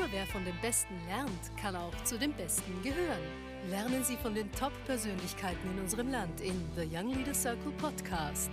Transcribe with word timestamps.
Nur 0.00 0.10
wer 0.12 0.26
von 0.28 0.42
dem 0.46 0.56
Besten 0.62 0.94
lernt, 1.06 1.56
kann 1.60 1.76
auch 1.76 1.94
zu 2.04 2.18
den 2.18 2.32
Besten 2.32 2.72
gehören. 2.82 3.20
Lernen 3.68 4.02
Sie 4.02 4.16
von 4.16 4.34
den 4.34 4.50
Top-Persönlichkeiten 4.52 5.70
in 5.72 5.78
unserem 5.78 6.10
Land 6.10 6.40
in 6.40 6.54
The 6.74 6.88
Young 6.90 7.12
Leader 7.12 7.34
Circle 7.34 7.72
Podcast. 7.72 8.50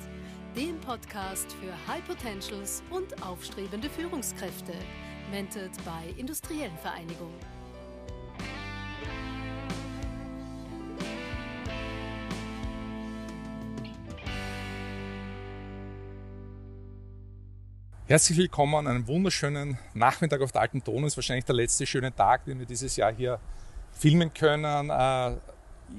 Dem 0.57 0.77
Podcast 0.81 1.54
für 1.54 1.71
High 1.88 2.05
Potentials 2.05 2.84
und 2.89 3.23
aufstrebende 3.23 3.89
Führungskräfte. 3.89 4.73
Mentored 5.31 5.71
bei 5.86 6.13
Industriellen 6.18 6.77
Vereinigung. 6.80 7.31
Herzlich 18.09 18.38
willkommen 18.38 18.73
an 18.75 18.88
einem 18.88 19.05
wunderschönen 19.05 19.77
Nachmittag 19.93 20.39
auf 20.39 20.53
der 20.53 20.61
Alten. 20.61 20.77
Es 20.77 20.88
ist 20.88 21.17
wahrscheinlich 21.17 21.43
der 21.43 21.55
letzte 21.55 21.85
schöne 21.85 22.16
Tag, 22.16 22.45
den 22.45 22.57
wir 22.57 22.66
dieses 22.66 22.95
Jahr 22.95 23.13
hier 23.13 23.38
filmen 23.91 24.33
können. 24.33 24.89
Äh, 24.89 25.35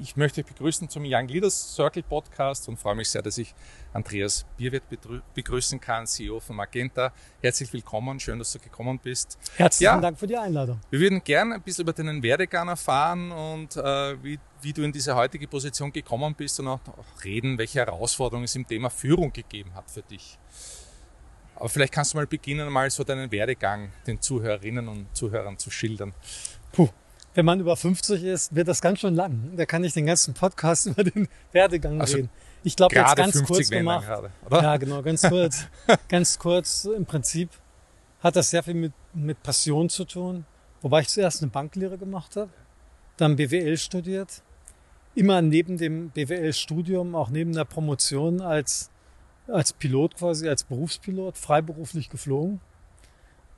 ich 0.01 0.17
möchte 0.17 0.41
euch 0.41 0.47
begrüßen 0.47 0.89
zum 0.89 1.03
Young 1.05 1.29
Leaders 1.29 1.75
Circle 1.75 2.03
Podcast 2.03 2.67
und 2.67 2.79
freue 2.79 2.95
mich 2.95 3.11
sehr, 3.11 3.21
dass 3.21 3.37
ich 3.37 3.55
Andreas 3.93 4.47
Bierwirt 4.57 4.85
begrüßen 5.35 5.79
kann, 5.79 6.07
CEO 6.07 6.41
von 6.41 6.57
Magenta. 6.57 7.13
Herzlich 7.43 7.71
willkommen, 7.75 8.19
schön, 8.19 8.39
dass 8.39 8.53
du 8.53 8.59
gekommen 8.59 8.99
bist. 8.99 9.37
Herzlichen 9.57 9.85
ja, 9.85 10.01
Dank 10.01 10.19
für 10.19 10.27
die 10.27 10.39
Einladung. 10.39 10.81
Wir 10.89 11.01
würden 11.01 11.23
gerne 11.23 11.57
ein 11.57 11.61
bisschen 11.61 11.83
über 11.83 11.93
deinen 11.93 12.23
Werdegang 12.23 12.69
erfahren 12.69 13.31
und 13.33 13.77
äh, 13.77 14.23
wie, 14.25 14.39
wie 14.63 14.73
du 14.73 14.83
in 14.83 14.93
diese 14.93 15.15
heutige 15.15 15.47
Position 15.47 15.93
gekommen 15.93 16.35
bist 16.35 16.59
und 16.59 16.69
auch 16.69 16.81
reden, 17.23 17.59
welche 17.59 17.81
Herausforderungen 17.81 18.45
es 18.45 18.57
im 18.57 18.67
Thema 18.67 18.89
Führung 18.89 19.31
gegeben 19.31 19.75
hat 19.75 19.91
für 19.91 20.01
dich. 20.01 20.39
Aber 21.59 21.69
vielleicht 21.69 21.93
kannst 21.93 22.13
du 22.13 22.19
mal 22.19 22.27
beginnen, 22.27 22.71
mal 22.73 22.89
so 22.89 23.03
deinen 23.03 23.31
Werdegang 23.33 23.91
den 24.07 24.21
Zuhörerinnen 24.21 24.87
und 24.87 25.07
Zuhörern 25.13 25.59
zu 25.59 25.71
schildern. 25.71 26.15
Puh. 26.73 26.89
Wenn 27.35 27.45
man 27.45 27.59
über 27.61 27.77
50 27.77 28.23
ist, 28.23 28.55
wird 28.55 28.69
das 28.69 28.81
ganz 28.81 29.01
schön 29.01 29.15
lang. 29.15 29.53
Da 29.57 29.67
kann 29.67 29.83
ich 29.83 29.93
den 29.93 30.07
ganzen 30.07 30.35
Podcast 30.35 30.87
über 30.87 31.03
den 31.03 31.29
Werdegang 31.53 32.01
also 32.01 32.17
reden. 32.17 32.31
Ich 32.63 32.77
glaube, 32.77 32.95
jetzt 32.95 33.17
ganz 33.17 33.45
kurz 33.45 33.71
gemacht. 33.71 34.07
Gerade, 34.07 34.31
oder? 34.47 34.63
Ja, 34.63 34.77
genau, 34.77 35.03
ganz 35.03 35.23
kurz. 35.29 35.67
ganz 36.09 36.39
kurz. 36.39 36.85
Im 36.85 37.07
Prinzip 37.07 37.51
hat 38.21 38.37
das 38.37 38.51
sehr 38.51 38.63
viel 38.63 38.75
mit, 38.75 38.93
mit 39.15 39.43
Passion 39.43 39.89
zu 39.89 40.05
tun. 40.05 40.45
Wobei 40.81 41.01
ich 41.01 41.09
zuerst 41.09 41.43
eine 41.43 41.51
Banklehre 41.51 41.99
gemacht 41.99 42.37
habe, 42.37 42.51
dann 43.17 43.35
BWL 43.35 43.77
studiert. 43.77 44.43
Immer 45.17 45.43
neben 45.43 45.77
dem 45.77 46.11
BWL-Studium, 46.11 47.17
auch 47.17 47.31
neben 47.31 47.53
der 47.53 47.65
Promotion 47.65 48.41
als 48.41 48.91
als 49.49 49.73
Pilot 49.73 50.17
quasi, 50.17 50.49
als 50.49 50.65
Berufspilot, 50.65 51.37
freiberuflich 51.37 52.11
geflogen. 52.11 52.61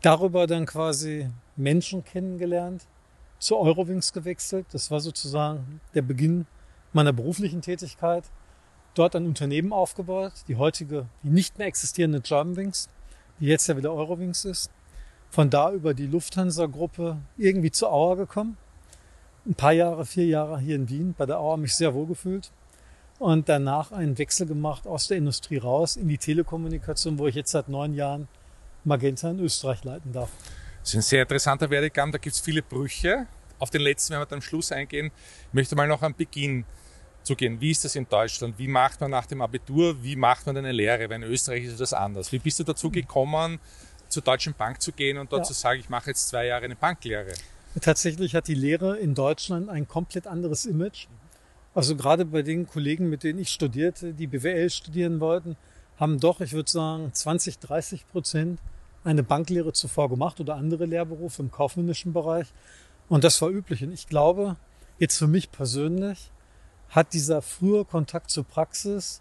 Darüber 0.03 0.47
dann 0.47 0.67
quasi 0.67 1.29
Menschen 1.57 2.05
kennengelernt, 2.05 2.87
zu 3.39 3.57
Eurowings 3.59 4.13
gewechselt. 4.13 4.67
Das 4.73 4.91
war 4.91 5.01
sozusagen 5.01 5.81
der 5.95 6.03
Beginn 6.03 6.47
meiner 6.93 7.13
beruflichen 7.13 7.63
Tätigkeit. 7.63 8.25
Dort 8.95 9.15
ein 9.15 9.27
Unternehmen 9.27 9.73
aufgebaut, 9.73 10.33
die 10.49 10.57
heutige, 10.57 11.07
die 11.23 11.31
nicht 11.31 11.59
mehr 11.59 11.67
existierende 11.67 12.21
Germanwings, 12.21 12.89
die 13.39 13.47
jetzt 13.47 13.67
ja 13.69 13.77
wieder 13.77 13.93
Eurowings 13.93 14.45
ist. 14.45 14.71
Von 15.31 15.49
da 15.49 15.73
über 15.73 15.95
die 15.95 16.07
Lufthansa-Gruppe 16.07 17.19
irgendwie 17.37 17.71
zu 17.71 17.89
Auer 17.89 18.17
gekommen. 18.17 18.57
Ein 19.47 19.55
paar 19.55 19.73
Jahre, 19.73 20.05
vier 20.05 20.27
Jahre 20.27 20.59
hier 20.59 20.77
in 20.77 20.89
Wien, 20.89 21.15
bei 21.17 21.25
der 21.25 21.39
Auer 21.39 21.57
mich 21.57 21.75
sehr 21.75 21.95
wohl 21.95 22.07
gefühlt 22.07 22.51
und 23.21 23.51
danach 23.51 23.93
einen 23.93 24.17
Wechsel 24.17 24.47
gemacht 24.47 24.87
aus 24.87 25.09
der 25.09 25.19
Industrie 25.19 25.59
raus 25.59 25.97
in 25.97 26.09
die 26.09 26.17
Telekommunikation, 26.17 27.19
wo 27.19 27.27
ich 27.27 27.35
jetzt 27.35 27.51
seit 27.51 27.69
neun 27.69 27.93
Jahren 27.93 28.29
Magenta 28.83 29.31
in 29.31 29.41
Österreich 29.41 29.85
leiten 29.85 30.11
darf. 30.13 30.31
Das 30.81 30.89
ist 30.89 30.95
ein 30.97 31.03
sehr 31.03 31.23
interessanter 31.23 31.69
Werdegang, 31.69 32.11
da 32.11 32.19
gibt 32.19 32.35
es 32.35 32.41
viele 32.41 32.63
Brüche. 32.63 33.27
Auf 33.59 33.69
den 33.69 33.83
letzten 33.83 34.13
werden 34.13 34.23
wir 34.23 34.27
dann 34.27 34.39
am 34.39 34.43
Schluss 34.43 34.73
eingehen. 34.73 35.11
Ich 35.49 35.53
möchte 35.53 35.77
mal 35.77 35.87
noch 35.87 36.01
am 36.01 36.15
Beginn 36.15 36.65
zu 37.23 37.37
gehen. 37.37 37.61
Wie 37.61 37.71
ist 37.71 37.85
das 37.85 37.95
in 37.95 38.09
Deutschland? 38.09 38.59
Wie 38.59 38.69
macht 38.69 39.03
man 39.03 39.11
nach 39.11 39.27
dem 39.27 39.43
Abitur? 39.43 40.03
Wie 40.03 40.17
macht 40.17 40.47
man 40.47 40.57
eine 40.57 40.73
Lehre? 40.73 41.11
Weil 41.11 41.23
in 41.23 41.25
Österreich 41.25 41.65
ist 41.65 41.79
das 41.79 41.93
anders. 41.93 42.33
Wie 42.33 42.39
bist 42.39 42.59
du 42.59 42.65
dazu 42.65 42.91
gekommen, 42.91 43.61
zur 44.09 44.23
Deutschen 44.23 44.55
Bank 44.55 44.81
zu 44.81 44.93
gehen 44.93 45.19
und 45.19 45.31
dort 45.31 45.43
ja. 45.43 45.49
zu 45.49 45.53
sagen, 45.53 45.79
ich 45.79 45.91
mache 45.91 46.09
jetzt 46.09 46.31
zwei 46.31 46.47
Jahre 46.47 46.65
eine 46.65 46.75
Banklehre? 46.75 47.35
Tatsächlich 47.83 48.35
hat 48.35 48.49
die 48.49 48.55
Lehre 48.55 48.97
in 48.97 49.15
Deutschland 49.15 49.69
ein 49.69 49.87
komplett 49.87 50.27
anderes 50.27 50.65
Image. 50.65 51.07
Also 51.75 51.97
gerade 51.97 52.25
bei 52.25 52.43
den 52.43 52.67
Kollegen, 52.67 53.09
mit 53.09 53.23
denen 53.23 53.39
ich 53.39 53.51
studierte, 53.51 54.13
die 54.13 54.27
BWL 54.27 54.71
studieren 54.71 55.21
wollten, 55.21 55.57
haben 55.99 56.19
doch, 56.19 56.41
ich 56.41 56.53
würde 56.53 56.71
sagen, 56.71 57.11
20, 57.13 57.59
30 57.59 58.09
Prozent 58.09 58.59
eine 59.05 59.23
Banklehre 59.23 59.73
zuvor 59.73 60.09
gemacht 60.09 60.41
oder 60.41 60.57
andere 60.57 60.87
Lehrberufe 60.87 61.43
im 61.43 61.51
kaufmännischen 61.51 62.13
Bereich. 62.13 62.49
Und 63.09 63.25
das 63.25 63.41
war 63.41 63.51
üblich. 63.51 63.83
Und 63.85 63.93
ich 63.93 64.09
glaube, 64.09 64.57
jetzt 64.99 65.17
für 65.17 65.27
mich 65.27 65.53
persönlich 65.53 66.31
hat 66.89 67.13
dieser 67.13 67.41
frühe 67.41 67.85
Kontakt 67.85 68.31
zur 68.31 68.45
Praxis 68.45 69.21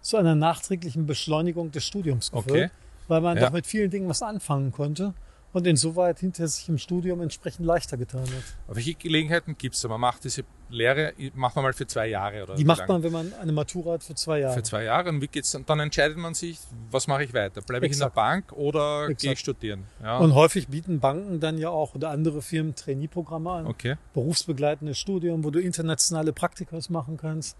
zu 0.00 0.16
einer 0.16 0.34
nachträglichen 0.34 1.06
Beschleunigung 1.06 1.70
des 1.70 1.84
Studiums 1.84 2.30
geführt, 2.30 2.50
okay. 2.50 2.70
weil 3.08 3.20
man 3.20 3.36
ja. 3.36 3.44
doch 3.44 3.52
mit 3.52 3.66
vielen 3.66 3.90
Dingen 3.90 4.08
was 4.08 4.22
anfangen 4.22 4.72
konnte 4.72 5.12
und 5.52 5.66
insoweit 5.66 6.20
hinter 6.20 6.46
sich 6.46 6.68
im 6.68 6.78
Studium 6.78 7.20
entsprechend 7.20 7.66
leichter 7.66 7.96
getan 7.96 8.22
hat. 8.22 8.44
Auf 8.68 8.76
welche 8.76 8.94
Gelegenheiten 8.94 9.56
gibt 9.58 9.74
es? 9.74 9.86
Man 9.86 10.00
macht 10.00 10.24
diese 10.24 10.44
Lehre, 10.68 11.12
macht 11.34 11.56
man 11.56 11.64
mal 11.64 11.72
für 11.72 11.86
zwei 11.86 12.06
Jahre 12.06 12.44
oder 12.44 12.54
Die 12.54 12.64
macht 12.64 12.86
man, 12.88 13.02
wenn 13.02 13.12
man 13.12 13.32
eine 13.34 13.50
Matura 13.50 13.94
hat, 13.94 14.04
für 14.04 14.14
zwei 14.14 14.40
Jahre. 14.40 14.54
Für 14.54 14.62
zwei 14.62 14.84
Jahre. 14.84 15.08
Und 15.08 15.20
wie 15.20 15.26
geht's 15.26 15.50
dann? 15.50 15.66
Dann 15.66 15.80
entscheidet 15.80 16.16
man 16.16 16.34
sich, 16.34 16.60
was 16.90 17.08
mache 17.08 17.24
ich 17.24 17.34
weiter? 17.34 17.60
Bleibe 17.62 17.86
ich 17.86 17.92
in 17.92 17.98
der 17.98 18.10
Bank 18.10 18.52
oder 18.52 19.04
Exakt. 19.04 19.20
gehe 19.20 19.32
ich 19.32 19.40
studieren? 19.40 19.84
Ja. 20.02 20.18
Und 20.18 20.34
häufig 20.34 20.68
bieten 20.68 21.00
Banken 21.00 21.40
dann 21.40 21.58
ja 21.58 21.70
auch 21.70 21.94
oder 21.96 22.10
andere 22.10 22.42
Firmen 22.42 22.76
Trainee-Programme 22.76 23.50
an. 23.50 23.66
Okay. 23.66 23.96
Berufsbegleitendes 24.14 24.98
Studium, 24.98 25.42
wo 25.42 25.50
du 25.50 25.58
internationale 25.58 26.32
Praktikas 26.32 26.90
machen 26.90 27.16
kannst. 27.16 27.56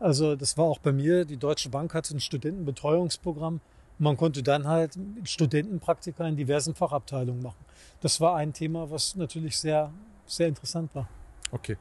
Also 0.00 0.34
das 0.34 0.56
war 0.56 0.64
auch 0.64 0.78
bei 0.78 0.92
mir. 0.92 1.24
Die 1.24 1.36
Deutsche 1.36 1.68
Bank 1.68 1.94
hatte 1.94 2.16
ein 2.16 2.20
Studentenbetreuungsprogramm 2.20 3.60
man 4.00 4.16
konnte 4.16 4.42
dann 4.42 4.66
halt 4.66 4.98
Studentenpraktika 5.24 6.26
in 6.26 6.36
diversen 6.36 6.74
Fachabteilungen 6.74 7.42
machen. 7.42 7.64
Das 8.00 8.20
war 8.20 8.36
ein 8.36 8.52
Thema, 8.52 8.90
was 8.90 9.14
natürlich 9.14 9.58
sehr, 9.58 9.92
sehr 10.26 10.48
interessant 10.48 10.94
war. 10.94 11.08
Okay. 11.52 11.76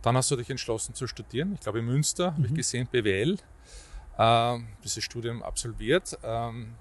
Dann 0.00 0.16
hast 0.16 0.30
du 0.30 0.36
dich 0.36 0.48
entschlossen 0.48 0.94
zu 0.94 1.08
studieren. 1.08 1.54
Ich 1.54 1.60
glaube 1.60 1.80
in 1.80 1.86
Münster, 1.86 2.30
mhm. 2.30 2.36
habe 2.36 2.46
ich 2.46 2.54
gesehen, 2.54 2.88
BWL. 2.90 3.36
Äh, 4.16 4.58
dieses 4.84 5.02
Studium 5.02 5.42
absolviert. 5.42 6.16
Ähm, 6.22 6.74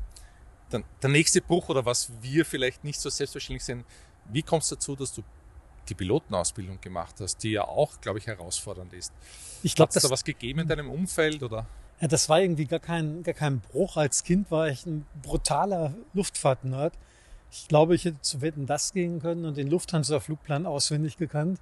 dann, 0.70 0.84
der 1.02 1.10
nächste 1.10 1.42
Bruch 1.42 1.70
oder 1.70 1.86
was 1.86 2.12
wir 2.22 2.46
vielleicht 2.46 2.84
nicht 2.84 3.00
so 3.00 3.10
selbstverständlich 3.10 3.66
sehen, 3.66 3.84
wie 4.32 4.44
kommst 4.44 4.70
du 4.72 4.76
dazu, 4.76 4.96
dass 4.96 5.14
du 5.14 5.24
die 5.90 5.96
Pilotenausbildung 5.96 6.80
gemacht 6.80 7.16
hast, 7.20 7.38
die 7.38 7.52
ja 7.52 7.68
auch, 7.68 8.00
glaube 8.02 8.20
ich, 8.20 8.28
herausfordernd 8.28 8.94
ist. 8.94 9.12
Ich 9.64 9.76
glaube, 9.76 9.90
Hat 9.90 9.96
es 9.96 10.04
da 10.04 10.10
was 10.10 10.24
gegeben 10.24 10.60
in 10.60 10.68
deinem 10.68 10.92
Umfeld 10.92 11.42
oder? 11.42 11.66
Ja, 12.02 12.10
das 12.10 12.28
war 12.28 12.42
irgendwie 12.42 12.66
gar 12.66 12.80
kein, 12.80 13.24
gar 13.24 13.34
kein 13.34 13.62
Bruch. 13.62 13.96
Als 13.96 14.24
Kind 14.24 14.52
war 14.52 14.68
ich 14.68 14.86
ein 14.86 15.06
brutaler 15.24 15.94
Luftfahrt-Nerd. 16.14 16.94
Ich 17.52 17.70
glaube, 17.70 17.96
ich 17.96 18.04
hätte 18.04 18.20
zu 18.22 18.42
Wetten 18.42 18.66
das 18.66 18.92
gehen 18.92 19.22
können 19.22 19.46
und 19.46 19.56
den 19.56 19.70
Lufthansa-Flugplan 19.70 20.66
auswendig 20.66 21.18
gekannt 21.18 21.60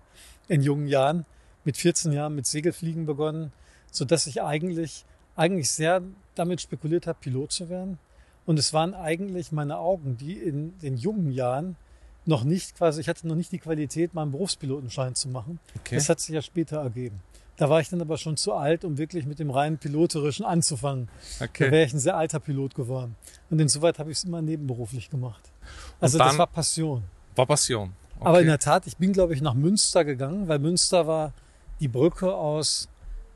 in 0.48 0.64
jungen 0.64 0.88
Jahren. 0.88 1.26
Mit 1.66 1.78
14 1.78 2.12
Jahren 2.12 2.36
mit 2.36 2.48
Segelfliegen 2.48 3.06
begonnen, 3.06 3.54
so 3.92 4.06
dass 4.06 4.28
ich 4.28 4.42
eigentlich, 4.42 5.06
eigentlich 5.36 5.70
sehr 5.70 6.02
damit 6.36 6.62
spekuliert 6.62 7.08
habe, 7.08 7.20
Pilot 7.22 7.52
zu 7.52 7.70
werden. 7.70 8.00
Und 8.46 8.60
es 8.60 8.74
waren 8.74 8.94
eigentlich 8.94 9.52
meine 9.52 9.78
Augen, 9.78 10.18
die 10.18 10.34
in 10.34 10.78
den 10.80 10.98
jungen 10.98 11.32
Jahren 11.32 11.78
noch 12.26 12.44
nicht 12.44 12.76
quasi, 12.76 13.02
ich 13.02 13.10
hatte 13.10 13.28
noch 13.28 13.36
nicht 13.36 13.52
die 13.52 13.60
Qualität, 13.60 14.14
meinen 14.14 14.32
Berufspilotenschein 14.32 15.16
zu 15.16 15.30
machen. 15.30 15.60
Okay. 15.80 15.96
Das 15.96 16.10
hat 16.10 16.20
sich 16.20 16.34
ja 16.34 16.42
später 16.42 16.78
ergeben. 16.78 17.22
Da 17.58 17.70
war 17.70 17.80
ich 17.80 17.90
dann 17.90 18.02
aber 18.02 18.18
schon 18.18 18.36
zu 18.36 18.54
alt, 18.54 18.84
um 18.84 18.98
wirklich 18.98 19.26
mit 19.26 19.38
dem 19.40 19.52
reinen 19.52 19.78
Piloterischen 19.78 20.46
anzufangen. 20.46 21.08
Okay. 21.40 21.66
Da 21.66 21.72
wäre 21.72 21.86
ich 21.86 21.94
ein 21.94 22.00
sehr 22.00 22.18
alter 22.18 22.40
Pilot 22.40 22.74
geworden. 22.74 23.16
Und 23.50 23.60
insoweit 23.60 24.00
habe 24.00 24.12
ich 24.12 24.18
es 24.18 24.24
immer 24.24 24.42
nebenberuflich 24.42 25.10
gemacht. 25.10 25.52
Also 26.00 26.18
das 26.18 26.38
war 26.38 26.48
Passion. 26.48 27.04
War 27.36 27.46
Passion. 27.46 27.94
Okay. 28.16 28.26
Aber 28.28 28.42
in 28.42 28.48
der 28.48 28.60
Tat, 28.60 28.88
ich 28.88 28.98
bin, 28.98 29.14
glaube 29.14 29.34
ich, 29.34 29.42
nach 29.42 29.54
Münster 29.54 30.04
gegangen, 30.04 30.48
weil 30.48 30.60
Münster 30.60 31.06
war 31.06 31.34
die 31.80 31.88
Brücke 31.88 32.34
aus, 32.34 32.90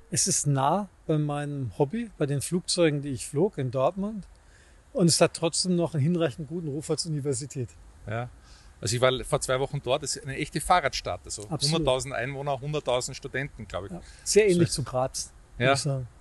es 0.10 0.28
ist 0.28 0.48
nah 0.48 0.90
bei 1.06 1.18
meinem 1.18 1.72
Hobby, 1.78 2.10
bei 2.18 2.26
den 2.26 2.42
Flugzeugen, 2.42 3.02
die 3.02 3.10
ich 3.10 3.28
flog 3.28 3.58
in 3.58 3.70
Dortmund. 3.72 4.26
Und 4.94 5.08
es 5.08 5.22
hat 5.22 5.34
trotzdem 5.36 5.76
noch 5.76 5.94
einen 5.94 6.02
hinreichend 6.02 6.48
guten 6.48 6.70
Ruf 6.70 6.90
als 6.90 7.06
Universität. 7.06 7.70
Ja. 8.08 8.30
Also 8.80 8.96
ich 8.96 9.02
war 9.02 9.12
vor 9.24 9.42
zwei 9.42 9.60
Wochen 9.60 9.82
dort, 9.84 10.04
das 10.04 10.16
ist 10.16 10.24
eine 10.24 10.38
echte 10.38 10.62
Fahrradstadt. 10.62 11.22
Also 11.26 11.44
100.000 11.44 12.12
Einwohner, 12.12 12.54
100.000 12.54 13.14
Studenten, 13.14 13.68
glaube 13.68 13.88
ich. 13.88 13.94
Ja, 13.94 14.02
sehr 14.24 14.50
ähnlich 14.50 14.70
so. 14.72 14.84
zu 14.84 14.90
Graz. 14.90 15.34
Ja. 15.58 15.76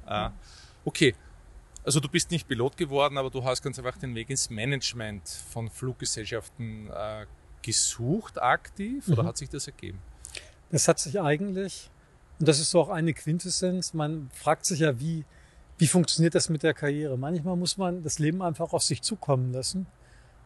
Ah. 0.07 0.33
Okay. 0.85 1.15
Also 1.85 2.01
du 2.01 2.09
bist 2.09 2.31
nicht 2.31 2.49
Pilot 2.49 2.77
geworden, 2.77 3.17
aber 3.19 3.31
du 3.31 3.45
hast 3.45 3.63
ganz 3.63 3.79
einfach 3.79 3.97
den 3.99 4.15
Weg 4.15 4.31
ins 4.31 4.51
Management 4.51 5.29
von 5.53 5.71
Fluggesellschaften 5.71 6.91
äh, 6.91 7.27
gesucht, 7.63 8.41
aktiv, 8.43 9.09
oder 9.09 9.23
mhm. 9.23 9.29
hat 9.29 9.37
sich 9.37 9.49
das 9.49 9.67
ergeben? 9.67 10.01
Das 10.71 10.89
hat 10.89 10.99
sich 10.99 11.21
eigentlich, 11.21 11.91
und 12.41 12.49
das 12.49 12.59
ist 12.59 12.71
so 12.71 12.81
auch 12.81 12.89
eine 12.89 13.15
Quintessenz, 13.15 13.95
man 13.95 14.31
fragt 14.33 14.67
sich 14.67 14.81
ja, 14.81 14.99
wie, 14.99 15.25
wie 15.79 15.87
funktioniert 15.87 16.35
das 16.35 16.49
mit 16.49 16.65
der 16.65 16.75
Karriere? 16.75 17.17
Manchmal 17.17 17.57
muss 17.57 17.77
man 17.77 18.03
das 18.03 18.19
Leben 18.19 18.43
einfach 18.43 18.73
auf 18.73 18.83
sich 18.83 19.03
zukommen 19.03 19.53
lassen. 19.53 19.87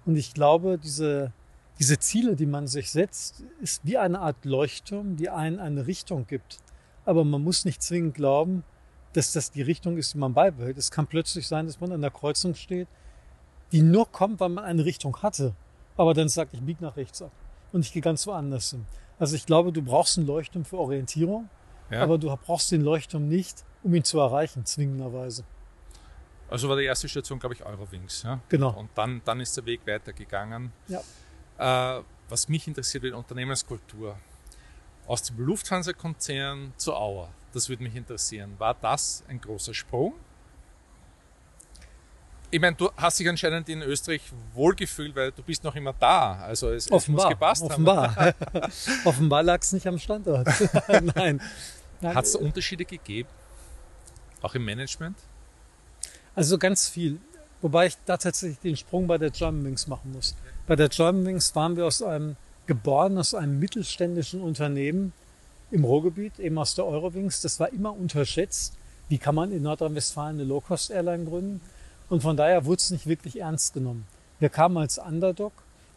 Und 0.04 0.16
ich 0.16 0.34
glaube, 0.34 0.78
diese 0.78 1.32
diese 1.80 1.98
Ziele, 1.98 2.36
die 2.36 2.46
man 2.46 2.66
sich 2.66 2.90
setzt, 2.90 3.42
ist 3.62 3.84
wie 3.84 3.96
eine 3.96 4.20
Art 4.20 4.44
Leuchtturm, 4.44 5.16
die 5.16 5.30
einen 5.30 5.58
eine 5.58 5.86
Richtung 5.86 6.26
gibt. 6.26 6.58
Aber 7.06 7.24
man 7.24 7.42
muss 7.42 7.64
nicht 7.64 7.82
zwingend 7.82 8.14
glauben, 8.14 8.64
dass 9.14 9.32
das 9.32 9.50
die 9.50 9.62
Richtung 9.62 9.96
ist, 9.96 10.12
die 10.12 10.18
man 10.18 10.34
beibehält. 10.34 10.76
Es 10.76 10.90
kann 10.90 11.06
plötzlich 11.06 11.48
sein, 11.48 11.66
dass 11.66 11.80
man 11.80 11.90
an 11.90 12.02
der 12.02 12.10
Kreuzung 12.10 12.54
steht, 12.54 12.86
die 13.72 13.80
nur 13.80 14.10
kommt, 14.12 14.40
weil 14.40 14.50
man 14.50 14.64
eine 14.64 14.84
Richtung 14.84 15.16
hatte. 15.22 15.54
Aber 15.96 16.12
dann 16.12 16.28
sagt, 16.28 16.52
ich 16.52 16.60
biege 16.60 16.84
nach 16.84 16.96
rechts 16.98 17.22
ab 17.22 17.32
und 17.72 17.84
ich 17.84 17.92
gehe 17.92 18.02
ganz 18.02 18.26
woanders 18.26 18.70
hin. 18.70 18.84
Also 19.18 19.34
ich 19.34 19.46
glaube, 19.46 19.72
du 19.72 19.80
brauchst 19.80 20.18
einen 20.18 20.26
Leuchtturm 20.26 20.66
für 20.66 20.78
Orientierung, 20.78 21.48
ja. 21.90 22.02
aber 22.02 22.18
du 22.18 22.34
brauchst 22.36 22.70
den 22.72 22.82
Leuchtturm 22.82 23.26
nicht, 23.26 23.64
um 23.82 23.94
ihn 23.94 24.04
zu 24.04 24.18
erreichen, 24.20 24.66
zwingenderweise. 24.66 25.44
Also 26.50 26.68
war 26.68 26.76
die 26.76 26.84
erste 26.84 27.08
Station, 27.08 27.38
glaube 27.38 27.54
ich, 27.54 27.64
Eurowings. 27.64 28.22
Ja? 28.22 28.40
Genau. 28.50 28.70
Und 28.78 28.90
dann, 28.96 29.22
dann 29.24 29.40
ist 29.40 29.56
der 29.56 29.64
Weg 29.64 29.86
weitergegangen. 29.86 30.72
Ja. 30.88 31.00
Äh, 31.60 32.02
was 32.30 32.48
mich 32.48 32.66
interessiert, 32.66 33.04
die 33.04 33.10
Unternehmenskultur. 33.10 34.16
Aus 35.06 35.22
dem 35.24 35.38
Lufthansa-Konzern 35.40 36.72
zu 36.76 36.94
Auer. 36.94 37.28
Das 37.52 37.68
würde 37.68 37.82
mich 37.82 37.94
interessieren. 37.94 38.54
War 38.58 38.74
das 38.74 39.24
ein 39.28 39.40
großer 39.40 39.74
Sprung? 39.74 40.14
Ich 42.52 42.60
meine, 42.60 42.76
du 42.76 42.90
hast 42.96 43.20
dich 43.20 43.28
anscheinend 43.28 43.68
in 43.68 43.82
Österreich 43.82 44.22
wohlgefühlt, 44.54 45.14
weil 45.14 45.32
du 45.32 45.42
bist 45.42 45.62
noch 45.62 45.74
immer 45.76 45.92
da. 45.92 46.34
Also 46.40 46.70
es, 46.70 46.90
offenbar, 46.90 47.26
es 47.26 47.28
muss 47.28 47.28
gepasst 47.28 47.62
offenbar. 47.62 48.16
haben. 48.16 48.34
offenbar 49.04 49.42
lag 49.44 49.60
es 49.60 49.72
nicht 49.72 49.86
am 49.86 49.98
Standort. 49.98 50.48
Nein. 50.88 51.40
Nein. 52.00 52.14
Hat 52.14 52.24
es 52.24 52.34
Unterschiede 52.34 52.84
gegeben? 52.84 53.28
Auch 54.40 54.54
im 54.54 54.64
Management? 54.64 55.18
Also 56.34 56.56
ganz 56.58 56.88
viel. 56.88 57.20
Wobei 57.62 57.86
ich 57.86 57.96
da 58.06 58.16
tatsächlich 58.16 58.58
den 58.60 58.76
Sprung 58.76 59.06
bei 59.06 59.18
der 59.18 59.30
Germanwings 59.30 59.86
machen 59.86 60.12
muss. 60.12 60.34
Bei 60.66 60.76
der 60.76 60.88
Germanwings 60.88 61.54
waren 61.54 61.76
wir 61.76 61.86
aus 61.86 62.02
einem, 62.02 62.36
geboren 62.66 63.18
aus 63.18 63.34
einem 63.34 63.58
mittelständischen 63.58 64.40
Unternehmen 64.40 65.12
im 65.70 65.84
Ruhrgebiet, 65.84 66.38
eben 66.38 66.58
aus 66.58 66.74
der 66.74 66.86
Eurowings. 66.86 67.42
Das 67.42 67.60
war 67.60 67.72
immer 67.72 67.92
unterschätzt. 67.92 68.74
Wie 69.08 69.18
kann 69.18 69.34
man 69.34 69.52
in 69.52 69.62
Nordrhein-Westfalen 69.62 70.36
eine 70.36 70.44
Low-Cost-Airline 70.44 71.24
gründen? 71.24 71.60
Und 72.08 72.22
von 72.22 72.36
daher 72.36 72.64
wurde 72.64 72.80
es 72.80 72.90
nicht 72.90 73.06
wirklich 73.06 73.40
ernst 73.40 73.74
genommen. 73.74 74.06
Wir 74.38 74.48
kamen 74.48 74.78
als 74.78 74.98
Underdog 74.98 75.52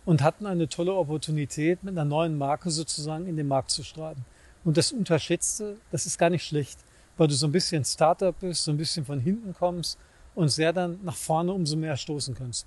und 0.06 0.22
hatten 0.22 0.46
eine 0.46 0.68
tolle 0.68 0.94
Opportunität, 0.94 1.84
mit 1.84 1.94
einer 1.94 2.06
neuen 2.06 2.38
Marke 2.38 2.72
sozusagen 2.72 3.26
in 3.26 3.38
den 3.38 3.48
Markt 3.48 3.72
zu 3.72 3.84
strahlen. 3.84 4.26
Und 4.66 4.78
das 4.78 4.92
Unterschätzte, 4.92 5.78
das 5.92 6.06
ist 6.06 6.18
gar 6.18 6.30
nicht 6.30 6.46
schlecht, 6.46 6.80
weil 7.18 7.28
du 7.28 7.36
so 7.36 7.48
ein 7.48 7.52
bisschen 7.52 7.86
Startup 7.86 8.38
bist, 8.38 8.64
so 8.64 8.72
ein 8.72 8.78
bisschen 8.78 9.06
von 9.06 9.20
hinten 9.20 9.54
kommst 9.54 9.98
und 10.36 10.50
sehr 10.50 10.74
dann 10.74 11.00
nach 11.04 11.16
vorne 11.16 11.52
umso 11.52 11.76
mehr 11.76 11.98
stoßen 11.98 12.36
kannst. 12.36 12.66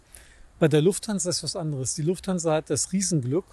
Bei 0.59 0.69
der 0.69 0.83
Lufthansa 0.83 1.31
ist 1.31 1.43
was 1.43 1.57
anderes. 1.57 1.95
Die 1.95 2.03
Lufthansa 2.03 2.55
hat 2.55 2.71
das 2.71 2.93
Riesenglück, 2.93 3.45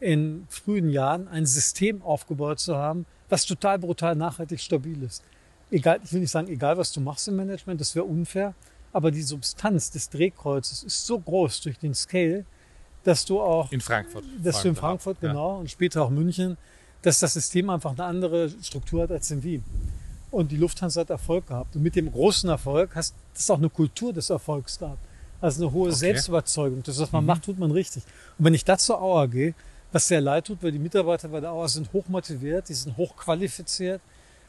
in 0.00 0.46
frühen 0.50 0.90
Jahren 0.90 1.28
ein 1.28 1.46
System 1.46 2.02
aufgebaut 2.02 2.60
zu 2.60 2.76
haben, 2.76 3.06
was 3.28 3.46
total 3.46 3.78
brutal 3.78 4.14
nachhaltig 4.14 4.60
stabil 4.60 5.02
ist. 5.02 5.22
Egal, 5.70 6.00
ich 6.04 6.12
will 6.12 6.20
nicht 6.20 6.30
sagen, 6.30 6.48
egal 6.48 6.76
was 6.76 6.92
du 6.92 7.00
machst 7.00 7.26
im 7.28 7.36
Management, 7.36 7.80
das 7.80 7.94
wäre 7.94 8.04
unfair, 8.04 8.54
aber 8.92 9.10
die 9.10 9.22
Substanz 9.22 9.90
des 9.90 10.10
Drehkreuzes 10.10 10.82
ist 10.82 11.06
so 11.06 11.18
groß 11.18 11.62
durch 11.62 11.78
den 11.78 11.94
Scale, 11.94 12.44
dass 13.02 13.24
du 13.24 13.40
auch 13.40 13.72
in 13.72 13.80
Frankfurt, 13.80 14.24
dass 14.42 14.62
du 14.62 14.68
in 14.68 14.76
Frankfurt 14.76 15.20
genau 15.20 15.54
ja. 15.54 15.60
und 15.60 15.70
später 15.70 16.02
auch 16.02 16.10
München, 16.10 16.56
dass 17.02 17.18
das 17.20 17.34
System 17.34 17.70
einfach 17.70 17.92
eine 17.92 18.04
andere 18.04 18.50
Struktur 18.62 19.02
hat 19.02 19.10
als 19.10 19.30
in 19.30 19.42
Wien. 19.42 19.64
Und 20.30 20.50
die 20.50 20.56
Lufthansa 20.56 21.02
hat 21.02 21.10
Erfolg 21.10 21.46
gehabt. 21.46 21.76
Und 21.76 21.82
mit 21.82 21.96
dem 21.96 22.10
großen 22.10 22.48
Erfolg 22.48 22.96
hast 22.96 23.14
du 23.34 23.52
auch 23.52 23.58
eine 23.58 23.70
Kultur 23.70 24.12
des 24.12 24.30
Erfolgs 24.30 24.78
gehabt. 24.78 24.98
Also 25.40 25.64
eine 25.64 25.72
hohe 25.72 25.88
okay. 25.88 25.96
Selbstüberzeugung. 25.96 26.82
Das, 26.82 26.98
was 26.98 27.12
man 27.12 27.24
mhm. 27.24 27.26
macht, 27.26 27.44
tut 27.44 27.58
man 27.58 27.70
richtig. 27.70 28.02
Und 28.38 28.46
wenn 28.46 28.54
ich 28.54 28.64
da 28.64 28.78
zur 28.78 29.00
Auer 29.02 29.28
gehe, 29.28 29.54
was 29.92 30.08
sehr 30.08 30.20
leid 30.20 30.46
tut, 30.46 30.62
weil 30.62 30.72
die 30.72 30.78
Mitarbeiter 30.78 31.28
bei 31.28 31.40
der 31.40 31.52
Auer 31.52 31.68
sind 31.68 31.92
hochmotiviert, 31.92 32.68
die 32.68 32.74
sind 32.74 32.96
hochqualifiziert, 32.96 34.00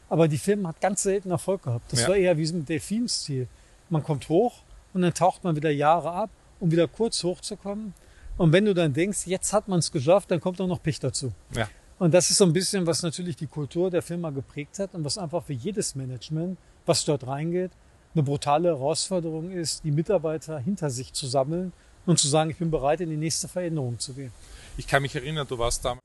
aber 0.10 0.28
die 0.28 0.38
Firma 0.38 0.70
hat 0.70 0.82
ganz 0.82 1.04
selten 1.04 1.32
Erfolg 1.32 1.64
gehabt. 1.64 1.92
Das 1.92 2.02
ja. 2.02 2.10
war 2.10 2.16
eher 2.16 2.38
wie 2.38 2.46
so 2.46 2.56
ein 2.56 2.66
Delfinstil. 2.66 3.48
Man 3.90 4.04
kommt 4.04 4.30
hoch 4.30 4.62
und 4.94 5.02
dann 5.02 5.14
taucht 5.14 5.44
man 5.44 5.56
wieder 5.56 5.70
Jahre 5.70 6.12
ab, 6.12 6.30
um 6.60 6.72
wieder 6.72 6.88
kurz 6.88 7.24
hochzukommen. 7.24 7.94
Und 8.38 8.52
wenn 8.52 8.66
du 8.66 8.74
dann 8.74 8.94
denkst, 8.94 9.28
jetzt 9.28 9.54
hat 9.54 9.68
man 9.68 9.80
es 9.80 9.92
geschafft, 9.92 10.32
dann 10.32 10.42
kommt 10.42 10.60
auch 10.62 10.68
noch 10.68 10.82
Pech 10.82 11.00
dazu. 11.00 11.32
Ja. 11.54 11.68
Und 11.98 12.14
das 12.14 12.30
ist 12.30 12.38
so 12.38 12.46
ein 12.46 12.54
bisschen, 12.54 12.86
was 12.86 13.04
natürlich 13.04 13.36
die 13.36 13.48
Kultur 13.48 13.90
der 13.90 14.02
Firma 14.02 14.30
geprägt 14.30 14.80
hat 14.80 14.94
und 14.94 15.06
was 15.06 15.18
einfach 15.18 15.44
für 15.44 15.54
jedes 15.54 15.96
Management, 15.96 16.58
was 16.86 17.06
dort 17.06 17.26
reingeht, 17.26 17.72
eine 18.16 18.24
brutale 18.24 18.70
Herausforderung 18.70 19.52
ist, 19.52 19.84
die 19.84 19.92
Mitarbeiter 19.92 20.58
hinter 20.60 20.90
sich 20.90 21.14
zu 21.14 21.28
sammeln 21.28 21.74
und 22.06 22.20
zu 22.20 22.28
sagen, 22.28 22.50
ich 22.50 22.58
bin 22.58 22.72
bereit, 22.72 23.02
in 23.02 23.10
die 23.10 23.18
nächste 23.18 23.48
Veränderung 23.48 24.00
zu 24.00 24.14
gehen. 24.14 24.32
Ich 24.78 24.88
kann 24.88 25.02
mich 25.02 25.16
erinnern, 25.16 25.46
du 25.48 25.58
warst 25.58 25.86
da, 25.86 25.98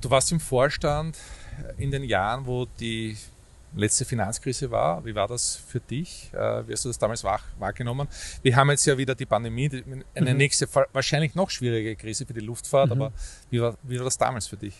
du 0.00 0.10
warst 0.10 0.32
im 0.32 0.40
Vorstand 0.40 1.18
in 1.76 1.90
den 1.90 2.04
Jahren, 2.04 2.46
wo 2.46 2.66
die 2.80 3.16
letzte 3.74 4.04
Finanzkrise 4.04 4.70
war. 4.70 5.04
Wie 5.04 5.14
war 5.14 5.28
das 5.28 5.56
für 5.56 5.80
dich? 5.80 6.30
Äh, 6.32 6.66
wie 6.66 6.72
hast 6.72 6.84
du 6.84 6.88
das 6.88 6.98
damals 6.98 7.24
wahrgenommen? 7.24 8.08
Wir 8.42 8.56
haben 8.56 8.70
jetzt 8.70 8.86
ja 8.86 8.96
wieder 8.96 9.14
die 9.14 9.26
Pandemie, 9.26 9.70
eine 10.14 10.32
mhm. 10.32 10.36
nächste, 10.36 10.68
wahrscheinlich 10.92 11.34
noch 11.34 11.50
schwierige 11.50 11.96
Krise 11.96 12.24
für 12.24 12.34
die 12.34 12.40
Luftfahrt, 12.40 12.86
mhm. 12.86 13.02
aber 13.02 13.12
wie 13.50 13.60
war, 13.60 13.76
wie 13.82 13.98
war 13.98 14.04
das 14.04 14.16
damals 14.16 14.46
für 14.46 14.56
dich? 14.56 14.74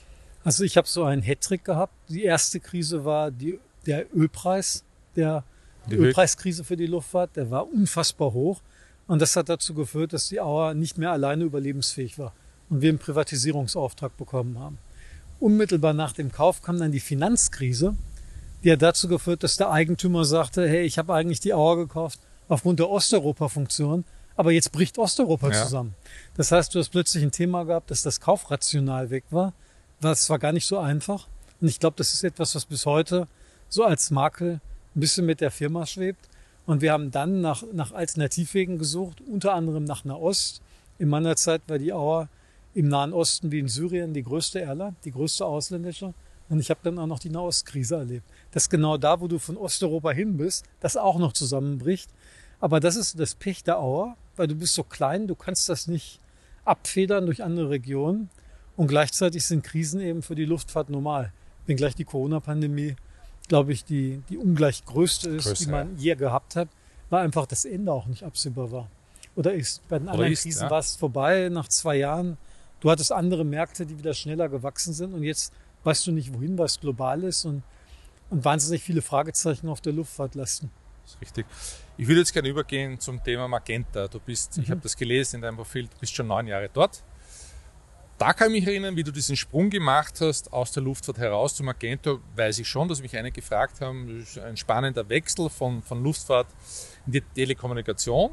Also 0.45 0.65
ich 0.65 0.77
habe 0.77 0.89
so 0.89 1.05
einen 1.05 1.23
Hattrick 1.23 1.65
gehabt. 1.65 1.93
Die 2.09 2.25
erste 2.25 2.61
Krise 2.61 3.05
war 3.05 3.31
die, 3.31 3.59
der 3.87 4.07
Ölpreis, 4.15 4.85
der 5.17 5.45
die 5.91 5.97
Ölpreiskrise 5.97 6.65
für 6.65 6.77
die 6.77 6.87
Luftfahrt, 6.87 7.37
der 7.37 7.51
war 7.51 7.71
unfassbar 7.73 8.33
hoch. 8.33 8.61
Und 9.07 9.23
das 9.23 9.37
hat 9.37 9.49
dazu 9.49 9.75
geführt, 9.75 10.13
dass 10.13 10.29
die 10.29 10.41
Auer 10.41 10.75
nicht 10.75 10.99
mehr 10.99 11.13
alleine 11.13 11.45
überlebensfähig 11.45 12.19
war 12.19 12.35
und 12.69 12.83
wir 12.83 12.91
einen 12.91 12.99
Privatisierungsauftrag 12.99 14.17
bekommen 14.17 14.59
haben. 14.59 14.79
Unmittelbar 15.41 15.95
nach 15.95 16.13
dem 16.13 16.31
Kauf 16.31 16.63
kam 16.63 16.79
dann 16.79 16.93
die 16.93 17.01
Finanzkrise, 17.01 17.95
die 18.65 18.73
hat 18.73 18.83
dazu 18.83 19.09
geführt, 19.09 19.43
dass 19.45 19.57
der 19.57 19.71
Eigentümer 19.71 20.25
sagte, 20.25 20.69
hey, 20.69 20.83
ich 20.83 20.99
habe 20.99 21.15
eigentlich 21.15 21.41
die 21.41 21.55
Auer 21.55 21.77
gekauft 21.77 22.19
aufgrund 22.49 22.81
der 22.81 22.91
Osteuropa-Funktion, 22.91 24.05
aber 24.37 24.53
jetzt 24.53 24.73
bricht 24.73 24.99
Osteuropa 24.99 25.51
ja. 25.51 25.65
zusammen. 25.65 25.95
Das 26.37 26.53
heißt, 26.53 26.75
du 26.75 26.79
hast 26.79 26.91
plötzlich 26.91 27.23
ein 27.23 27.31
Thema 27.31 27.65
gehabt, 27.65 27.91
dass 27.91 28.03
das 28.03 28.21
Kaufrational 28.21 29.11
weg 29.11 29.25
war. 29.31 29.53
Das 30.01 30.29
war 30.29 30.39
gar 30.39 30.53
nicht 30.53 30.67
so 30.67 30.79
einfach. 30.79 31.29
Und 31.61 31.69
ich 31.69 31.81
glaube, 31.81 31.97
das 31.97 32.13
ist 32.13 32.25
etwas, 32.25 32.55
was 32.55 32.65
bis 32.65 32.87
heute 32.87 33.27
so 33.69 33.85
als 33.85 34.11
Makel 34.11 34.61
ein 34.95 35.01
bisschen 35.01 35.27
mit 35.27 35.41
der 35.41 35.51
Firma 35.51 35.87
schwebt. 35.87 36.29
Und 36.67 36.83
wir 36.83 36.93
haben 36.93 37.11
dann 37.11 37.41
nach, 37.41 37.65
nach 37.73 37.93
Alternativwegen 37.93 38.79
gesucht, 38.79 39.23
unter 39.23 39.55
anderem 39.55 39.85
nach 39.85 40.05
Nahost. 40.05 40.61
In 40.99 41.09
meiner 41.09 41.37
Zeit 41.37 41.63
war 41.67 41.79
die 41.79 41.93
Auer 41.93 42.29
im 42.75 42.89
Nahen 42.89 43.13
Osten 43.13 43.51
wie 43.51 43.59
in 43.59 43.69
Syrien 43.69 44.13
die 44.13 44.23
größte 44.23 44.61
Airline, 44.61 44.95
die 45.05 45.11
größte 45.11 45.47
ausländische. 45.47 46.13
Und 46.49 46.61
ich 46.61 46.71
habe 46.71 46.81
dann 46.83 46.99
auch 46.99 47.07
noch 47.07 47.19
die 47.19 47.31
Nahostkrise 47.31 47.97
erlebt. 47.97 48.25
Dass 48.53 48.69
genau 48.69 48.97
da, 48.97 49.21
wo 49.21 49.29
du 49.29 49.39
von 49.39 49.57
Osteuropa 49.57 50.11
hin 50.11 50.37
bist, 50.37 50.65
das 50.81 50.97
auch 50.97 51.19
noch 51.19 51.33
zusammenbricht. 51.33 52.11
Aber 52.61 52.81
das 52.81 52.97
ist 52.97 53.19
das 53.19 53.35
Pech 53.35 53.65
der 53.65 53.79
Auer, 53.79 54.17
weil 54.37 54.47
du 54.47 54.55
bist 54.55 54.75
so 54.75 54.83
klein, 54.83 55.27
du 55.27 55.35
kannst 55.35 55.69
das 55.69 55.87
nicht 55.87 56.21
abfedern 56.65 57.27
durch 57.27 57.43
andere 57.43 57.71
Regionen. 57.71 58.31
Und 58.77 58.89
gleichzeitig 58.89 59.45
sind 59.45 59.65
Krisen 59.65 60.01
eben 60.01 60.23
für 60.23 60.35
die 60.35 60.45
Luftfahrt 60.45 60.91
normal. 60.91 61.33
Wenngleich 61.67 61.95
die 61.95 62.05
Corona-Pandemie 62.05 62.97
glaube 63.49 63.73
ich, 63.73 63.85
die, 63.85 64.23
die 64.29 64.37
ungleich 64.37 64.85
größte 64.85 65.31
ist, 65.31 65.47
Größe, 65.47 65.65
die 65.65 65.71
man 65.71 65.97
ja. 65.97 66.03
je 66.03 66.15
gehabt 66.15 66.57
hat, 66.57 66.69
weil 67.11 67.25
einfach 67.25 67.47
das 67.47 67.65
Ende 67.65 67.93
auch 67.93 68.07
nicht 68.07 68.23
absehbar 68.23 68.71
war. 68.71 68.89
Oder 69.35 69.55
ist. 69.55 69.87
Bei 69.89 69.99
den 69.99 70.09
anderen 70.09 70.33
ist, 70.33 70.43
Krisen 70.43 70.65
ja. 70.65 70.71
war 70.71 70.81
es 70.81 70.97
vorbei 70.97 71.49
nach 71.51 71.69
zwei 71.69 71.97
Jahren. 71.97 72.37
Du 72.81 72.91
hattest 72.91 73.13
andere 73.13 73.45
Märkte, 73.45 73.87
die 73.87 73.99
wieder 73.99 74.15
schneller 74.15 74.49
gewachsen 74.49 74.93
sind 74.93 75.15
und 75.15 75.23
jetzt 75.23 75.53
weißt 75.85 76.07
du 76.07 76.13
nicht 76.13 76.33
wohin, 76.35 76.59
es 76.59 76.79
global 76.81 77.25
ist 77.25 77.45
und, 77.45 77.63
und 78.31 78.45
wahnsinnig 78.45 78.83
viele 78.83 79.03
Fragezeichen 79.03 79.69
auf 79.69 79.81
der 79.81 79.93
Luftfahrt 79.93 80.35
lasten. 80.35 80.71
Das 81.05 81.15
ist 81.15 81.21
richtig. 81.21 81.47
Ich 81.97 82.07
würde 82.07 82.21
jetzt 82.21 82.33
gerne 82.33 82.49
übergehen 82.49 83.01
zum 83.01 83.23
Thema 83.23 83.49
Magenta. 83.49 84.09
Du 84.09 84.21
bist, 84.21 84.57
mhm. 84.57 84.63
ich 84.65 84.71
habe 84.71 84.81
das 84.81 84.97
gelesen 84.97 85.37
in 85.37 85.43
deinem 85.43 85.57
Profil, 85.57 85.85
du 85.85 85.97
bist 85.99 86.15
schon 86.15 86.27
neun 86.27 86.47
Jahre 86.47 86.69
dort. 86.73 87.03
Da 88.19 88.33
kann 88.33 88.53
ich 88.53 88.65
mich 88.65 88.67
erinnern, 88.67 88.97
wie 88.97 89.05
du 89.05 89.13
diesen 89.13 89.37
Sprung 89.37 89.71
gemacht 89.71 90.21
hast 90.21 90.53
aus 90.53 90.73
der 90.73 90.83
Luftfahrt 90.83 91.19
heraus 91.19 91.55
zum 91.55 91.67
Magento, 91.67 92.19
weiß 92.35 92.59
ich 92.59 92.67
schon, 92.67 92.89
dass 92.89 93.01
mich 93.01 93.17
einige 93.17 93.41
gefragt 93.41 93.81
haben, 93.81 94.27
ein 94.45 94.57
spannender 94.57 95.09
Wechsel 95.09 95.49
von, 95.49 95.83
von 95.83 96.03
Luftfahrt 96.03 96.49
in 97.07 97.13
die 97.13 97.21
Telekommunikation. 97.21 98.33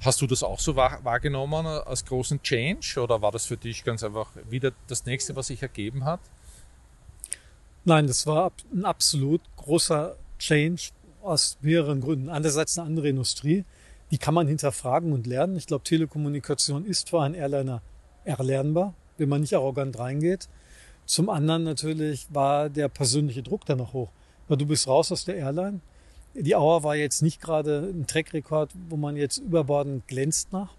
Hast 0.00 0.22
du 0.22 0.26
das 0.26 0.42
auch 0.42 0.58
so 0.58 0.74
wahrgenommen 0.74 1.66
als 1.66 2.06
großen 2.06 2.40
Change 2.42 2.98
oder 2.98 3.20
war 3.20 3.30
das 3.30 3.44
für 3.44 3.58
dich 3.58 3.84
ganz 3.84 4.02
einfach 4.02 4.30
wieder 4.48 4.72
das 4.86 5.04
nächste, 5.04 5.36
was 5.36 5.48
sich 5.48 5.60
ergeben 5.60 6.06
hat? 6.06 6.20
Nein, 7.84 8.06
das 8.06 8.26
war 8.26 8.52
ein 8.72 8.86
absolut 8.86 9.42
großer 9.56 10.16
Change 10.38 10.92
aus 11.20 11.58
mehreren 11.60 12.00
Gründen. 12.00 12.30
Einerseits 12.30 12.78
eine 12.78 12.86
andere 12.86 13.10
Industrie, 13.10 13.66
die 14.10 14.16
kann 14.16 14.32
man 14.32 14.48
hinterfragen 14.48 15.12
und 15.12 15.26
lernen. 15.26 15.58
Ich 15.58 15.66
glaube, 15.66 15.84
Telekommunikation 15.84 16.86
ist 16.86 17.10
für 17.10 17.20
einen 17.20 17.34
Airliner 17.34 17.82
erlernbar 18.24 18.94
wenn 19.20 19.28
man 19.28 19.42
nicht 19.42 19.54
arrogant 19.54 19.98
reingeht. 19.98 20.48
Zum 21.06 21.28
anderen 21.28 21.64
natürlich 21.64 22.26
war 22.32 22.68
der 22.70 22.88
persönliche 22.88 23.42
Druck 23.42 23.64
dann 23.66 23.78
noch 23.78 23.92
hoch, 23.92 24.10
weil 24.48 24.56
du 24.56 24.66
bist 24.66 24.88
raus 24.88 25.12
aus 25.12 25.24
der 25.24 25.36
Airline. 25.36 25.80
Die 26.34 26.56
Auer 26.56 26.82
war 26.82 26.96
jetzt 26.96 27.22
nicht 27.22 27.40
gerade 27.40 27.90
ein 27.92 28.06
Trackrekord, 28.06 28.72
wo 28.88 28.96
man 28.96 29.16
jetzt 29.16 29.38
überbordend 29.38 30.06
glänzt 30.08 30.52
nach. 30.52 30.74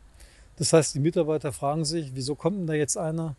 Das 0.57 0.73
heißt, 0.73 0.95
die 0.95 0.99
Mitarbeiter 0.99 1.51
fragen 1.51 1.85
sich, 1.85 2.11
wieso 2.13 2.35
kommt 2.35 2.59
denn 2.59 2.67
da 2.67 2.73
jetzt 2.73 2.97
einer, 2.97 3.35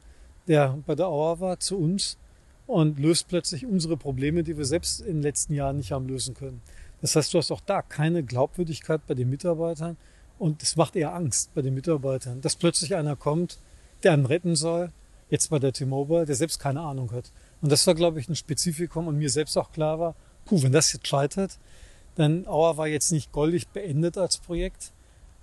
der 0.46 0.78
bei 0.86 0.94
der 0.94 1.08
Auer 1.08 1.40
war, 1.40 1.58
zu 1.60 1.78
uns 1.78 2.18
und 2.66 2.98
löst 2.98 3.28
plötzlich 3.28 3.66
unsere 3.66 3.96
Probleme, 3.96 4.42
die 4.42 4.56
wir 4.56 4.64
selbst 4.64 5.00
in 5.00 5.14
den 5.14 5.22
letzten 5.22 5.54
Jahren 5.54 5.78
nicht 5.78 5.92
haben 5.92 6.08
lösen 6.08 6.34
können. 6.34 6.60
Das 7.00 7.16
heißt, 7.16 7.34
du 7.34 7.38
hast 7.38 7.50
auch 7.50 7.60
da 7.60 7.82
keine 7.82 8.22
Glaubwürdigkeit 8.22 9.06
bei 9.06 9.14
den 9.14 9.30
Mitarbeitern 9.30 9.96
und 10.38 10.62
es 10.62 10.76
macht 10.76 10.96
eher 10.96 11.14
Angst 11.14 11.54
bei 11.54 11.62
den 11.62 11.74
Mitarbeitern, 11.74 12.40
dass 12.40 12.56
plötzlich 12.56 12.94
einer 12.94 13.16
kommt, 13.16 13.58
der 14.04 14.12
einen 14.12 14.26
retten 14.26 14.56
soll, 14.56 14.90
jetzt 15.30 15.50
bei 15.50 15.58
der 15.58 15.72
T-Mobile, 15.72 16.26
der 16.26 16.36
selbst 16.36 16.58
keine 16.58 16.80
Ahnung 16.80 17.10
hat. 17.12 17.30
Und 17.60 17.72
das 17.72 17.86
war, 17.86 17.94
glaube 17.94 18.20
ich, 18.20 18.28
ein 18.28 18.36
Spezifikum 18.36 19.06
und 19.08 19.18
mir 19.18 19.30
selbst 19.30 19.56
auch 19.56 19.72
klar 19.72 19.98
war, 19.98 20.14
puh, 20.44 20.62
wenn 20.62 20.72
das 20.72 20.92
jetzt 20.92 21.06
scheitert, 21.06 21.58
dann 22.16 22.46
Auer 22.46 22.76
war 22.76 22.86
jetzt 22.86 23.12
nicht 23.12 23.32
goldig 23.32 23.68
beendet 23.68 24.18
als 24.18 24.38
Projekt 24.38 24.92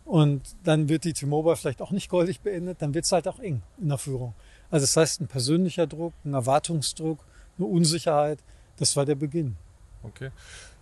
und 0.06 0.42
dann 0.64 0.90
wird 0.90 1.06
die 1.06 1.14
T-Mobile 1.14 1.56
vielleicht 1.56 1.82
auch 1.82 1.92
nicht 1.92 2.10
goldig 2.10 2.42
beendet, 2.42 2.82
dann 2.82 2.94
wird 2.94 3.06
es 3.06 3.12
halt 3.12 3.28
auch 3.28 3.40
eng 3.40 3.62
in 3.80 3.90
der 3.90 3.98
Führung. 3.98 4.34
Also 4.70 4.84
das 4.84 4.96
heißt, 4.96 5.22
ein 5.22 5.28
persönlicher 5.28 5.88
Druck, 5.88 6.14
ein 6.26 6.34
Erwartungsdruck, 6.34 7.20
eine 7.58 7.68
Unsicherheit, 7.68 8.40
das 8.78 8.96
war 8.96 9.06
der 9.06 9.16
Beginn. 9.16 9.56
Okay. 10.04 10.30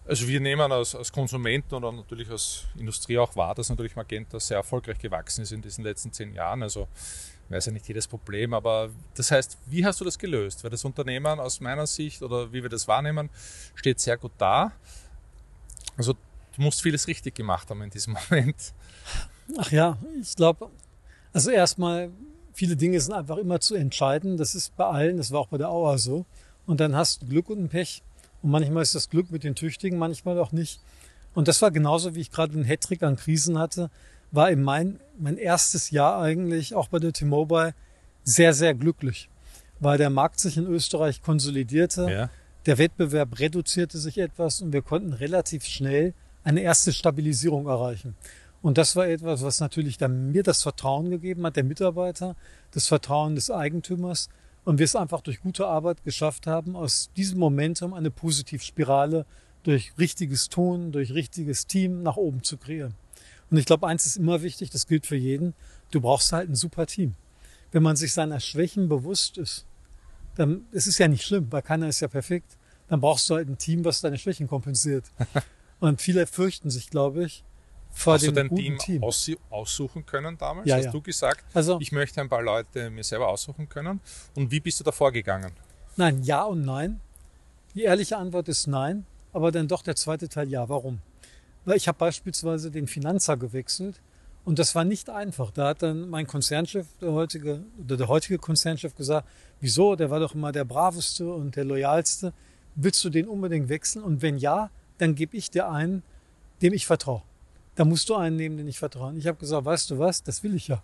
Also 0.08 0.28
wir 0.28 0.40
nehmen 0.40 0.72
als, 0.72 0.96
als 0.96 1.12
Konsumenten 1.12 1.76
oder 1.76 1.92
natürlich 1.92 2.30
als 2.30 2.64
Industrie 2.78 3.18
auch 3.18 3.36
wahr, 3.36 3.54
dass 3.56 3.70
natürlich 3.70 3.96
Magenta 3.96 4.40
sehr 4.40 4.58
erfolgreich 4.58 5.00
gewachsen 5.00 5.42
ist 5.42 5.52
in 5.52 5.62
diesen 5.62 5.84
letzten 5.84 6.14
zehn 6.14 6.34
Jahren. 6.34 6.64
Also 6.64 6.88
weiß 7.50 7.68
ja 7.68 7.72
nicht 7.72 7.88
jedes 7.88 8.08
Problem, 8.08 8.54
aber 8.54 8.90
das 9.16 9.32
heißt, 9.32 9.58
wie 9.68 9.86
hast 9.86 10.02
du 10.02 10.06
das 10.06 10.18
gelöst? 10.18 10.64
Weil 10.64 10.72
das 10.72 10.84
Unternehmen 10.84 11.40
aus 11.40 11.60
meiner 11.60 11.88
Sicht 11.88 12.22
oder 12.22 12.52
wie 12.52 12.62
wir 12.62 12.70
das 12.70 12.88
wahrnehmen, 12.88 13.30
steht 13.76 14.00
sehr 14.00 14.18
gut 14.18 14.34
da. 14.38 14.72
Also 15.98 16.14
du 16.14 16.62
musst 16.62 16.82
vieles 16.82 17.08
richtig 17.08 17.36
gemacht 17.36 17.70
haben 17.70 17.82
in 17.82 17.90
diesem 17.90 18.18
Moment. 18.30 18.74
Ach 19.58 19.72
ja, 19.72 19.98
ich 20.22 20.36
glaube, 20.36 20.70
also 21.34 21.52
erstmal, 21.52 22.12
viele 22.54 22.76
Dinge 22.76 23.00
sind 23.00 23.14
einfach 23.14 23.38
immer 23.38 23.60
zu 23.60 23.76
entscheiden. 23.76 24.38
Das 24.38 24.56
ist 24.56 24.76
bei 24.76 24.86
allen, 24.86 25.18
das 25.18 25.32
war 25.32 25.42
auch 25.42 25.48
bei 25.48 25.58
der 25.58 25.70
Auer 25.70 25.98
so. 25.98 26.26
Und 26.66 26.80
dann 26.80 26.96
hast 26.96 27.22
du 27.22 27.28
Glück 27.28 27.50
und 27.50 27.64
ein 27.64 27.70
Pech. 27.70 28.04
Und 28.48 28.52
manchmal 28.52 28.82
ist 28.84 28.96
das 28.96 29.10
Glück 29.10 29.30
mit 29.30 29.44
den 29.44 29.56
Tüchtigen, 29.56 30.00
manchmal 30.00 30.40
auch 30.40 30.54
nicht. 30.54 30.80
Und 31.34 31.50
das 31.50 31.62
war 31.62 31.70
genauso, 31.70 32.16
wie 32.16 32.22
ich 32.22 32.32
gerade 32.32 32.54
einen 32.54 32.64
Hattrick 32.64 33.04
an 33.04 33.18
Krisen 33.18 33.60
hatte, 33.60 33.90
war 34.32 34.50
in 34.50 34.64
mein, 34.64 35.02
mein 35.20 35.36
erstes 35.36 35.92
Jahr 35.92 36.22
eigentlich 36.22 36.74
auch 36.74 36.88
bei 36.88 37.00
der 37.00 37.12
T-Mobile 37.12 37.74
sehr, 38.24 38.54
sehr 38.54 38.74
glücklich, 38.74 39.30
weil 39.82 39.98
der 39.98 40.10
Markt 40.10 40.40
sich 40.40 40.56
in 40.56 40.66
Österreich 40.66 41.22
konsolidierte, 41.22 42.10
ja. 42.10 42.30
der 42.66 42.78
Wettbewerb 42.78 43.38
reduzierte 43.38 43.98
sich 43.98 44.18
etwas 44.18 44.62
und 44.62 44.72
wir 44.72 44.82
konnten 44.82 45.12
relativ 45.12 45.66
schnell 45.66 46.14
eine 46.46 46.62
erste 46.62 46.94
Stabilisierung 46.94 47.68
erreichen. 47.68 48.16
Und 48.62 48.78
das 48.78 48.96
war 48.96 49.10
etwas, 49.10 49.42
was 49.42 49.60
natürlich 49.60 49.98
dann 49.98 50.32
mir 50.32 50.44
das 50.44 50.64
Vertrauen 50.64 51.10
gegeben 51.10 51.46
hat, 51.46 51.58
der 51.58 51.66
Mitarbeiter, 51.66 52.38
das 52.72 52.88
Vertrauen 52.88 53.36
des 53.36 53.52
Eigentümers 53.52 54.30
und 54.68 54.80
wir 54.80 54.84
es 54.84 54.98
einfach 54.98 55.22
durch 55.22 55.40
gute 55.40 55.66
Arbeit 55.66 56.04
geschafft 56.04 56.46
haben, 56.46 56.76
aus 56.76 57.10
diesem 57.16 57.40
Momentum 57.40 57.94
eine 57.94 58.12
Positivspirale 58.12 59.26
durch 59.64 59.94
richtiges 59.98 60.50
Tun, 60.50 60.92
durch 60.92 61.14
richtiges 61.14 61.68
Team 61.68 62.04
nach 62.04 62.18
oben 62.18 62.44
zu 62.44 62.58
kreieren. 62.58 62.94
Und 63.50 63.56
ich 63.56 63.66
glaube, 63.66 63.88
eins 63.88 64.06
ist 64.06 64.18
immer 64.18 64.42
wichtig, 64.42 64.70
das 64.70 64.86
gilt 64.86 65.08
für 65.08 65.16
jeden, 65.16 65.54
du 65.92 66.02
brauchst 66.02 66.34
halt 66.34 66.50
ein 66.50 66.56
super 66.56 66.86
Team. 66.86 67.14
Wenn 67.72 67.82
man 67.82 67.96
sich 67.96 68.12
seiner 68.12 68.42
Schwächen 68.42 68.90
bewusst 68.90 69.38
ist, 69.38 69.66
dann 70.36 70.66
ist 70.74 70.88
es 70.88 70.98
ja 70.98 71.08
nicht 71.08 71.24
schlimm, 71.24 71.48
weil 71.50 71.62
keiner 71.62 71.88
ist 71.88 72.02
ja 72.02 72.10
perfekt. 72.10 72.58
Dann 72.90 73.00
brauchst 73.00 73.30
du 73.30 73.36
halt 73.36 73.48
ein 73.48 73.58
Team, 73.58 73.86
was 73.86 74.02
deine 74.02 74.18
Schwächen 74.18 74.50
kompensiert. 74.50 75.06
Und 75.80 76.02
viele 76.02 76.28
fürchten 76.28 76.70
sich, 76.72 76.90
glaube 76.90 77.24
ich, 77.24 77.46
vor 77.98 78.14
Hast 78.14 78.26
dem 78.26 78.36
du 78.36 78.42
dein 78.42 78.56
Team, 78.56 78.78
Team 78.78 79.04
aussuchen 79.50 80.06
können 80.06 80.38
damals? 80.38 80.68
Ja, 80.68 80.76
Hast 80.76 80.86
ja. 80.86 80.92
du 80.92 81.02
gesagt, 81.02 81.44
also, 81.54 81.80
ich 81.82 81.92
möchte 81.92 82.22
ein 82.22 82.30
paar 82.30 82.44
Leute 82.44 82.92
mir 82.92 83.04
selber 83.04 83.28
aussuchen 83.28 83.68
können? 83.68 84.00
Und 84.36 84.52
wie 84.52 84.60
bist 84.60 84.80
du 84.80 84.84
da 84.84 84.92
vorgegangen? 84.92 85.52
Nein, 85.96 86.22
ja 86.22 86.44
und 86.44 86.64
nein. 86.64 87.00
Die 87.74 87.84
ehrliche 87.84 88.18
Antwort 88.18 88.48
ist 88.50 88.68
nein, 88.68 89.06
aber 89.34 89.52
dann 89.52 89.68
doch 89.68 89.82
der 89.82 89.96
zweite 89.96 90.30
Teil 90.30 90.48
ja. 90.48 90.70
Warum? 90.70 91.00
Weil 91.66 91.78
ich 91.78 91.88
habe 91.88 91.98
beispielsweise 91.98 92.70
den 92.70 92.88
Finanzer 92.88 93.36
gewechselt 93.36 94.00
und 94.46 94.60
das 94.60 94.76
war 94.76 94.84
nicht 94.84 95.10
einfach. 95.10 95.50
Da 95.50 95.70
hat 95.70 95.82
dann 95.82 96.08
mein 96.08 96.28
Konzernchef, 96.28 96.86
der 97.02 97.14
heutige, 97.14 97.64
der 97.78 98.08
heutige 98.08 98.38
Konzernchef 98.38 98.96
gesagt, 98.96 99.28
wieso, 99.60 99.96
der 99.96 100.12
war 100.12 100.20
doch 100.20 100.36
immer 100.36 100.52
der 100.52 100.66
braveste 100.66 101.34
und 101.34 101.56
der 101.56 101.66
loyalste. 101.66 102.32
Willst 102.76 103.04
du 103.04 103.10
den 103.10 103.28
unbedingt 103.28 103.70
wechseln? 103.70 104.04
Und 104.04 104.22
wenn 104.22 104.38
ja, 104.38 104.70
dann 105.00 105.16
gebe 105.16 105.36
ich 105.36 105.50
dir 105.50 105.70
einen, 105.70 106.04
dem 106.62 106.74
ich 106.74 106.86
vertraue. 106.86 107.24
Da 107.78 107.86
musst 107.86 108.10
du 108.10 108.16
einen 108.16 108.36
nehmen, 108.36 108.58
den 108.58 108.68
ich 108.68 108.80
vertraue. 108.80 109.10
Und 109.10 109.18
ich 109.18 109.28
habe 109.28 109.38
gesagt, 109.38 109.64
weißt 109.64 109.92
du 109.92 110.00
was, 110.00 110.24
das 110.24 110.42
will 110.42 110.56
ich 110.56 110.68
ja. 110.68 110.82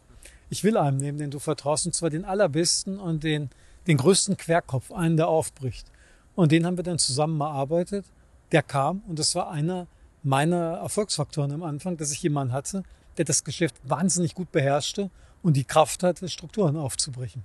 Ich 0.49 0.63
will 0.63 0.77
einen 0.77 0.97
nehmen, 0.97 1.17
den 1.17 1.31
du 1.31 1.39
vertraust, 1.39 1.87
und 1.87 1.95
zwar 1.95 2.11
den 2.11 2.23
allerbesten 2.23 2.99
und 2.99 3.23
den, 3.23 3.49
den 3.87 3.97
größten 3.97 4.37
Querkopf, 4.37 4.91
einen, 4.91 5.17
der 5.17 5.27
aufbricht. 5.27 5.87
Und 6.35 6.51
den 6.51 6.67
haben 6.67 6.77
wir 6.77 6.83
dann 6.83 6.99
zusammen 6.99 7.41
erarbeitet. 7.41 8.05
Der 8.51 8.61
kam 8.61 9.01
und 9.07 9.17
das 9.17 9.33
war 9.33 9.49
einer 9.49 9.87
meiner 10.21 10.77
Erfolgsfaktoren 10.77 11.51
am 11.51 11.63
Anfang, 11.63 11.97
dass 11.97 12.11
ich 12.11 12.21
jemanden 12.21 12.53
hatte, 12.53 12.83
der 13.17 13.25
das 13.25 13.43
Geschäft 13.43 13.75
wahnsinnig 13.83 14.35
gut 14.35 14.51
beherrschte 14.51 15.09
und 15.41 15.57
die 15.57 15.63
Kraft 15.63 16.03
hatte, 16.03 16.29
Strukturen 16.29 16.77
aufzubrechen. 16.77 17.43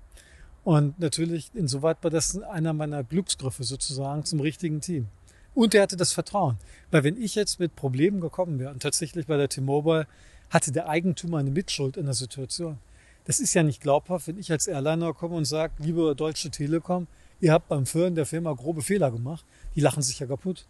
Und 0.63 1.01
natürlich, 1.01 1.51
insoweit 1.55 1.97
war 2.03 2.11
das 2.11 2.39
einer 2.43 2.75
meiner 2.75 3.03
Glücksgriffe 3.03 3.65
sozusagen 3.65 4.27
zum 4.27 4.41
richtigen 4.41 4.83
Team. 4.83 5.09
Und 5.59 5.75
er 5.75 5.83
hatte 5.83 5.97
das 5.97 6.13
Vertrauen. 6.13 6.57
Weil 6.93 7.03
wenn 7.03 7.21
ich 7.21 7.35
jetzt 7.35 7.59
mit 7.59 7.75
Problemen 7.75 8.21
gekommen 8.21 8.61
wäre, 8.61 8.71
und 8.71 8.81
tatsächlich 8.81 9.27
bei 9.27 9.37
der 9.37 9.49
T-Mobile 9.49 10.07
hatte 10.51 10.71
der 10.71 10.89
Eigentümer 10.89 11.39
eine 11.39 11.51
Mitschuld 11.51 11.97
in 11.97 12.05
der 12.05 12.15
Situation. 12.15 12.79
Das 13.25 13.41
ist 13.41 13.55
ja 13.55 13.65
nicht 13.65 13.81
glaubhaft, 13.81 14.29
wenn 14.29 14.39
ich 14.39 14.53
als 14.53 14.69
Airliner 14.69 15.13
komme 15.15 15.35
und 15.35 15.47
sage, 15.47 15.73
liebe 15.81 16.15
Deutsche 16.15 16.53
Telekom, 16.53 17.09
ihr 17.41 17.53
habt 17.53 17.67
beim 17.67 17.87
Führen 17.87 18.15
der 18.15 18.25
Firma 18.25 18.53
grobe 18.53 18.83
Fehler 18.83 19.11
gemacht. 19.11 19.45
Die 19.75 19.81
lachen 19.81 20.01
sich 20.01 20.21
ja 20.21 20.29
kaputt. 20.29 20.65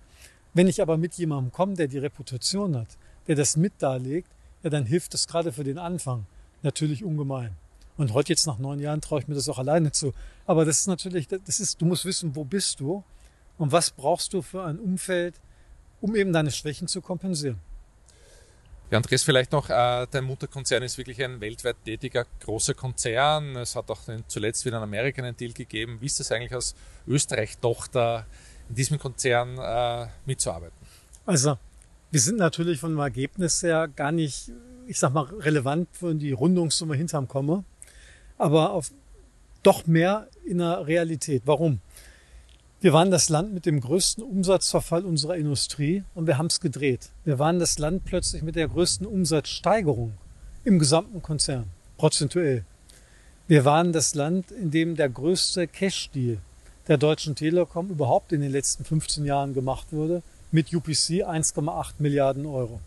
Wenn 0.55 0.69
ich 0.69 0.81
aber 0.81 0.97
mit 0.97 1.13
jemandem 1.17 1.53
komme, 1.53 1.75
der 1.75 1.89
die 1.89 1.99
Reputation 1.99 2.75
hat, 2.75 2.97
der 3.27 3.37
das 3.37 3.59
mit 3.59 3.75
darlegt, 3.81 4.31
ja, 4.63 4.71
dann 4.71 4.87
hilft 4.87 5.13
das 5.13 5.29
gerade 5.29 5.53
für 5.53 5.65
den 5.65 5.77
Anfang 5.77 6.25
natürlich 6.63 7.05
ungemein. 7.05 7.51
Und 7.99 8.15
heute 8.15 8.33
jetzt 8.33 8.47
nach 8.47 8.59
neun 8.59 8.81
Jahren 8.81 9.03
traue 9.03 9.21
ich 9.21 9.29
mir 9.29 9.35
das 9.35 9.51
auch 9.51 9.59
alleine 9.59 9.93
zu. 9.93 10.15
Aber 10.47 10.65
das 10.65 10.81
ist 10.81 10.87
natürlich, 10.87 11.29
das 11.29 11.61
ist, 11.61 11.79
du 11.79 11.85
musst 11.85 12.07
wissen, 12.07 12.35
wo 12.35 12.45
bist 12.45 12.81
du 12.81 13.05
und 13.59 13.73
was 13.73 13.91
brauchst 13.91 14.33
du 14.33 14.43
für 14.43 14.65
ein 14.65 14.79
Umfeld, 14.79 15.35
um 16.01 16.15
eben 16.15 16.33
deine 16.33 16.51
Schwächen 16.51 16.89
zu 16.89 17.01
kompensieren. 17.01 17.59
Ja, 18.91 18.97
Andreas, 18.97 19.23
vielleicht 19.23 19.53
noch, 19.53 19.69
äh, 19.69 20.07
dein 20.11 20.25
Mutterkonzern 20.25 20.83
ist 20.83 20.97
wirklich 20.97 21.23
ein 21.23 21.43
weltweit 21.43 21.77
tätiger 21.85 22.25
großer 22.41 22.73
Konzern. 22.73 23.55
Es 23.57 23.77
hat 23.77 23.91
auch 23.91 24.01
zuletzt 24.29 24.65
wieder 24.65 24.79
in 24.79 24.83
Amerika 24.83 25.23
einen 25.23 25.37
Deal 25.37 25.53
gegeben. 25.53 25.99
Wie 26.01 26.07
ist 26.07 26.21
das 26.21 26.33
eigentlich 26.33 26.55
als 26.55 26.75
Österreich-Tochter 27.07 28.25
in 28.71 28.75
diesem 28.77 28.99
Konzern 28.99 29.59
äh, 29.59 30.09
mitzuarbeiten? 30.25 30.79
Also, 31.27 31.59
wir 32.11 32.21
sind 32.21 32.39
natürlich 32.39 32.81
von 32.81 32.93
dem 32.93 33.01
Ergebnis 33.01 33.63
her 33.63 33.89
gar 33.89 34.11
nicht, 34.11 34.51
ich 34.87 34.99
sag 34.99 35.13
mal, 35.13 35.25
relevant, 35.25 35.89
wenn 36.01 36.19
die 36.19 36.33
Rundungssumme 36.33 36.97
hinterm 36.97 37.29
komme, 37.29 37.65
aber 38.39 38.71
auf, 38.73 38.91
doch 39.63 39.87
mehr 39.87 40.29
in 40.47 40.59
der 40.59 40.87
Realität. 40.87 41.43
Warum? 41.45 41.81
Wir 42.81 42.93
waren 42.93 43.11
das 43.11 43.29
Land 43.29 43.53
mit 43.53 43.67
dem 43.67 43.81
größten 43.81 44.23
Umsatzverfall 44.23 45.05
unserer 45.05 45.35
Industrie 45.35 46.05
und 46.15 46.29
wir 46.29 46.39
haben 46.39 46.47
es 46.47 46.61
gedreht. 46.61 47.09
Wir 47.25 47.41
waren 47.41 47.59
das 47.59 47.81
Land 47.81 48.05
plötzlich 48.05 48.43
mit 48.43 48.55
der 48.55 48.69
größten 48.69 49.05
Umsatzsteigerung 49.05 50.13
im 50.63 50.79
gesamten 50.79 51.21
Konzern, 51.21 51.65
prozentuell. 51.97 52.65
Wir 53.49 53.65
waren 53.65 53.93
das 53.93 54.15
Land, 54.15 54.53
in 54.53 54.71
dem 54.71 54.95
der 54.95 55.09
größte 55.09 55.67
Cash-Deal 55.67 56.39
der 56.87 56.99
Deutschen 56.99 57.35
Telekom 57.35 57.91
überhaupt 57.91 58.33
in 58.33 58.43
den 58.43 58.53
letzten 58.53 58.85
15 58.85 59.25
Jahren 59.25 59.55
gemacht 59.55 59.89
wurde, 59.91 60.23
mit 60.53 60.73
UPC 60.73 61.27
1,8 61.27 61.95
Milliarden 61.99 62.47
Euro. 62.47 62.81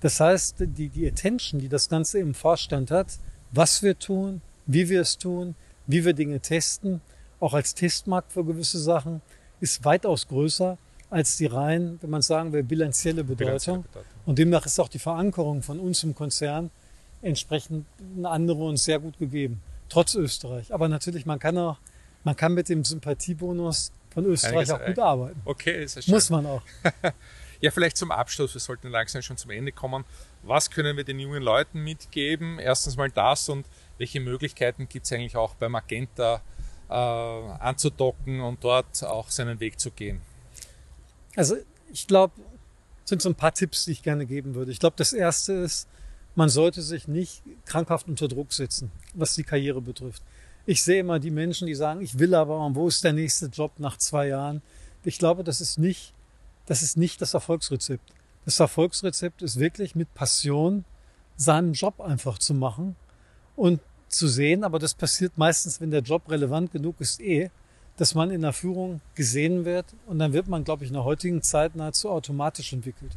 Das 0.00 0.20
heißt, 0.20 0.56
die, 0.58 0.90
die 0.90 1.08
Attention, 1.08 1.58
die 1.58 1.70
das 1.70 1.88
Ganze 1.88 2.18
im 2.18 2.34
Vorstand 2.34 2.90
hat, 2.90 3.18
was 3.50 3.82
wir 3.82 3.98
tun, 3.98 4.42
wie 4.66 4.90
wir 4.90 5.00
es 5.00 5.16
tun, 5.16 5.54
wie 5.86 6.04
wir 6.04 6.12
Dinge 6.12 6.40
testen, 6.40 7.00
auch 7.42 7.54
als 7.54 7.74
Testmarkt 7.74 8.32
für 8.32 8.44
gewisse 8.44 8.78
Sachen, 8.78 9.20
ist 9.60 9.84
weitaus 9.84 10.28
größer 10.28 10.78
als 11.10 11.36
die 11.36 11.46
rein, 11.46 11.98
wenn 12.00 12.08
man 12.08 12.22
sagen 12.22 12.52
will, 12.52 12.62
bilanzielle 12.62 13.24
Bedeutung. 13.24 13.84
Und 14.24 14.38
demnach 14.38 14.64
ist 14.64 14.78
auch 14.78 14.88
die 14.88 14.98
Verankerung 14.98 15.62
von 15.62 15.78
uns 15.78 16.02
im 16.04 16.14
Konzern 16.14 16.70
entsprechend 17.20 17.86
eine 18.16 18.30
andere 18.30 18.64
und 18.64 18.78
sehr 18.78 18.98
gut 18.98 19.18
gegeben, 19.18 19.60
trotz 19.88 20.14
Österreich. 20.14 20.72
Aber 20.72 20.88
natürlich, 20.88 21.26
man 21.26 21.38
kann 21.38 21.58
auch, 21.58 21.78
man 22.24 22.36
kann 22.36 22.54
mit 22.54 22.68
dem 22.68 22.84
Sympathiebonus 22.84 23.92
von 24.10 24.24
Österreich 24.24 24.72
auch 24.72 24.84
gut 24.84 24.98
arbeiten. 24.98 25.40
Okay, 25.44 25.84
ist 25.84 25.96
ja 25.96 26.02
schön. 26.02 26.14
Muss 26.14 26.30
man 26.30 26.46
auch. 26.46 26.62
ja, 27.60 27.70
vielleicht 27.70 27.96
zum 27.96 28.10
Abschluss, 28.10 28.54
wir 28.54 28.60
sollten 28.60 28.88
langsam 28.88 29.20
schon 29.20 29.36
zum 29.36 29.50
Ende 29.50 29.72
kommen. 29.72 30.04
Was 30.42 30.70
können 30.70 30.96
wir 30.96 31.04
den 31.04 31.18
jungen 31.18 31.42
Leuten 31.42 31.80
mitgeben? 31.80 32.58
Erstens 32.58 32.96
mal 32.96 33.10
das 33.10 33.48
und 33.48 33.66
welche 33.98 34.20
Möglichkeiten 34.20 34.88
gibt 34.88 35.06
es 35.06 35.12
eigentlich 35.12 35.36
auch 35.36 35.54
bei 35.54 35.68
Magenta 35.68 36.40
äh, 36.88 36.92
anzudocken 36.92 38.40
und 38.40 38.62
dort 38.64 39.04
auch 39.04 39.30
seinen 39.30 39.60
Weg 39.60 39.80
zu 39.80 39.90
gehen? 39.90 40.20
Also 41.36 41.56
ich 41.92 42.06
glaube, 42.06 42.34
sind 43.04 43.22
so 43.22 43.28
ein 43.28 43.34
paar 43.34 43.54
Tipps, 43.54 43.84
die 43.84 43.92
ich 43.92 44.02
gerne 44.02 44.26
geben 44.26 44.54
würde. 44.54 44.70
Ich 44.70 44.78
glaube, 44.78 44.94
das 44.96 45.12
erste 45.12 45.52
ist, 45.52 45.88
man 46.34 46.48
sollte 46.48 46.82
sich 46.82 47.08
nicht 47.08 47.42
krankhaft 47.66 48.08
unter 48.08 48.28
Druck 48.28 48.52
setzen, 48.52 48.90
was 49.14 49.34
die 49.34 49.44
Karriere 49.44 49.80
betrifft. 49.80 50.22
Ich 50.64 50.82
sehe 50.82 51.00
immer 51.00 51.18
die 51.18 51.30
Menschen, 51.30 51.66
die 51.66 51.74
sagen, 51.74 52.00
ich 52.00 52.18
will 52.18 52.34
aber, 52.34 52.64
und 52.64 52.76
wo 52.76 52.88
ist 52.88 53.02
der 53.04 53.12
nächste 53.12 53.46
Job 53.46 53.72
nach 53.78 53.96
zwei 53.96 54.28
Jahren? 54.28 54.62
Ich 55.04 55.18
glaube, 55.18 55.44
das 55.44 55.60
ist 55.60 55.78
nicht, 55.78 56.14
das 56.66 56.82
ist 56.82 56.96
nicht 56.96 57.20
das 57.20 57.34
Erfolgsrezept. 57.34 58.12
Das 58.44 58.60
Erfolgsrezept 58.60 59.42
ist 59.42 59.58
wirklich 59.58 59.94
mit 59.94 60.14
Passion 60.14 60.84
seinen 61.36 61.72
Job 61.72 62.00
einfach 62.00 62.38
zu 62.38 62.54
machen 62.54 62.96
und 63.56 63.80
zu 64.14 64.28
sehen, 64.28 64.64
aber 64.64 64.78
das 64.78 64.94
passiert 64.94 65.36
meistens, 65.36 65.80
wenn 65.80 65.90
der 65.90 66.02
Job 66.02 66.30
relevant 66.30 66.72
genug 66.72 67.00
ist, 67.00 67.20
eh, 67.20 67.50
dass 67.96 68.14
man 68.14 68.30
in 68.30 68.42
der 68.42 68.52
Führung 68.52 69.00
gesehen 69.14 69.64
wird 69.64 69.86
und 70.06 70.18
dann 70.18 70.32
wird 70.32 70.48
man, 70.48 70.64
glaube 70.64 70.84
ich, 70.84 70.90
in 70.90 70.94
der 70.94 71.04
heutigen 71.04 71.42
Zeit 71.42 71.76
nahezu 71.76 72.10
automatisch 72.10 72.72
entwickelt. 72.72 73.12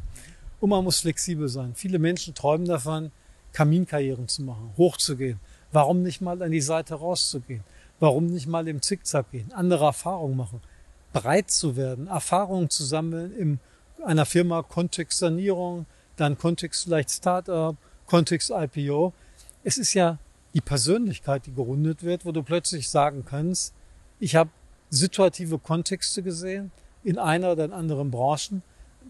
Und 0.60 0.70
man 0.70 0.84
muss 0.84 1.00
flexibel 1.00 1.48
sein. 1.48 1.74
Viele 1.74 1.98
Menschen 1.98 2.34
träumen 2.34 2.66
davon, 2.66 3.10
Kaminkarrieren 3.52 4.28
zu 4.28 4.42
machen, 4.42 4.72
hochzugehen. 4.76 5.40
Warum 5.72 6.02
nicht 6.02 6.20
mal 6.20 6.42
an 6.42 6.50
die 6.50 6.60
Seite 6.60 6.94
rauszugehen? 6.94 7.64
Warum 8.00 8.26
nicht 8.26 8.46
mal 8.46 8.68
im 8.68 8.82
Zickzack 8.82 9.30
gehen? 9.30 9.52
Andere 9.52 9.86
Erfahrungen 9.86 10.36
machen. 10.36 10.60
Breit 11.12 11.50
zu 11.50 11.76
werden, 11.76 12.08
Erfahrungen 12.08 12.68
zu 12.68 12.84
sammeln 12.84 13.32
in 13.34 13.60
einer 14.04 14.26
Firma 14.26 14.62
Kontext 14.62 15.18
Sanierung, 15.18 15.86
dann 16.16 16.36
Kontext 16.36 16.84
vielleicht 16.84 17.10
Startup, 17.10 17.76
Kontext 18.06 18.50
IPO. 18.50 19.14
Es 19.64 19.78
ist 19.78 19.94
ja 19.94 20.18
die 20.56 20.62
Persönlichkeit, 20.62 21.44
die 21.44 21.52
gerundet 21.52 22.02
wird, 22.02 22.24
wo 22.24 22.32
du 22.32 22.42
plötzlich 22.42 22.88
sagen 22.88 23.26
kannst, 23.28 23.74
ich 24.18 24.36
habe 24.36 24.48
situative 24.88 25.58
Kontexte 25.58 26.22
gesehen 26.22 26.72
in 27.04 27.18
einer 27.18 27.52
oder 27.52 27.66
in 27.66 27.74
anderen 27.74 28.10
Branchen. 28.10 28.62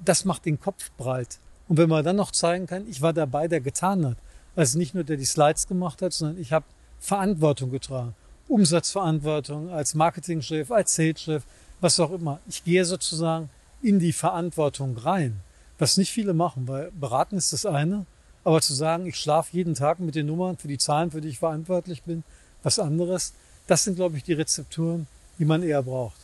Das 0.05 0.25
macht 0.25 0.45
den 0.45 0.59
Kopf 0.59 0.91
breit. 0.97 1.38
Und 1.69 1.76
wenn 1.76 1.88
man 1.88 2.05
dann 2.05 2.17
noch 2.17 2.33
zeigen 2.33 2.67
kann, 2.67 2.88
ich 2.88 3.00
war 3.00 3.12
dabei, 3.12 3.47
der 3.47 3.61
getan 3.61 4.05
hat. 4.05 4.17
Also 4.57 4.76
nicht 4.76 4.93
nur 4.93 5.05
der 5.05 5.19
die 5.19 5.25
Slides 5.25 5.69
gemacht 5.69 6.03
hat, 6.03 6.12
sondern 6.12 6.41
ich 6.41 6.53
habe 6.53 6.67
Verantwortung 6.99 7.71
getragen. 7.71 8.17
Umsatzverantwortung 8.49 9.71
als 9.71 9.95
Marketingchef, 9.95 10.73
als 10.73 10.97
Salechef, 10.97 11.45
was 11.81 12.00
auch 12.00 12.11
immer. 12.11 12.41
Ich 12.49 12.65
gehe 12.65 12.85
sozusagen 12.85 13.50
in 13.83 14.00
die 14.00 14.12
Verantwortung 14.12 14.99
rein. 14.99 15.38
Was 15.79 15.97
nicht 15.97 16.11
viele 16.11 16.35
machen, 16.35 16.67
weil 16.67 16.91
beraten 16.91 17.37
ist 17.37 17.53
das 17.53 17.67
eine, 17.67 18.05
aber 18.47 18.61
zu 18.61 18.75
sagen, 18.75 19.07
ich 19.07 19.17
schlafe 19.17 19.57
jeden 19.57 19.75
Tag 19.75 19.99
mit 19.99 20.15
den 20.15 20.26
Nummern 20.26 20.57
für 20.57 20.69
die 20.69 20.79
Zahlen, 20.79 21.11
für 21.11 21.21
die 21.21 21.31
ich 21.31 21.41
verantwortlich 21.41 22.05
bin, 22.05 22.23
was 22.62 22.79
anderes, 22.79 23.33
das 23.67 23.83
sind, 23.83 23.97
glaube 23.97 24.17
ich, 24.17 24.23
die 24.23 24.35
Rezepturen, 24.35 25.09
die 25.41 25.45
man 25.45 25.65
eher 25.65 25.83
braucht. 25.83 26.15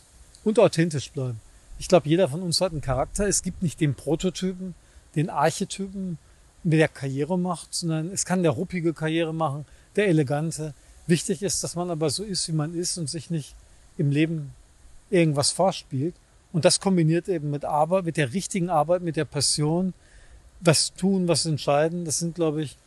Und 0.45 0.57
authentisch 0.57 1.11
bleiben. 1.11 1.41
Ich 1.79 1.89
glaube, 1.89 2.07
jeder 2.07 2.29
von 2.29 2.41
uns 2.41 2.61
hat 2.61 2.71
einen 2.71 2.79
Charakter. 2.79 3.27
Es 3.27 3.41
gibt 3.43 3.61
nicht 3.61 3.81
den 3.81 3.93
Prototypen, 3.93 4.73
den 5.17 5.29
Archetypen, 5.29 6.17
der 6.63 6.87
Karriere 6.87 7.37
macht, 7.37 7.73
sondern 7.73 8.09
es 8.09 8.23
kann 8.23 8.41
der 8.41 8.51
ruppige 8.51 8.93
Karriere 8.93 9.33
machen, 9.33 9.65
der 9.97 10.07
elegante. 10.07 10.73
Wichtig 11.07 11.43
ist, 11.43 11.61
dass 11.61 11.75
man 11.75 11.91
aber 11.91 12.09
so 12.09 12.23
ist, 12.23 12.47
wie 12.47 12.53
man 12.53 12.73
ist 12.73 12.97
und 12.97 13.09
sich 13.09 13.31
nicht 13.31 13.53
im 13.97 14.11
Leben 14.11 14.53
irgendwas 15.09 15.51
vorspielt. 15.51 16.15
Und 16.53 16.63
das 16.63 16.79
kombiniert 16.79 17.27
eben 17.27 17.51
mit 17.51 17.65
Arbeit, 17.65 18.05
mit 18.05 18.15
der 18.15 18.31
richtigen 18.31 18.69
Arbeit, 18.69 19.01
mit 19.01 19.17
der 19.17 19.25
Passion, 19.25 19.93
was 20.63 20.93
tun, 20.93 21.27
was 21.27 21.45
entscheiden. 21.45 22.05
Das 22.05 22.19
sind, 22.19 22.35
glaube 22.35 22.63
ich, 22.63 22.77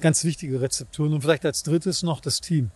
ganz 0.00 0.24
wichtige 0.24 0.60
Rezepturen. 0.60 1.14
Und 1.14 1.22
vielleicht 1.22 1.44
als 1.44 1.62
drittes 1.62 2.02
noch 2.02 2.20
das 2.20 2.40
Team. 2.40 2.70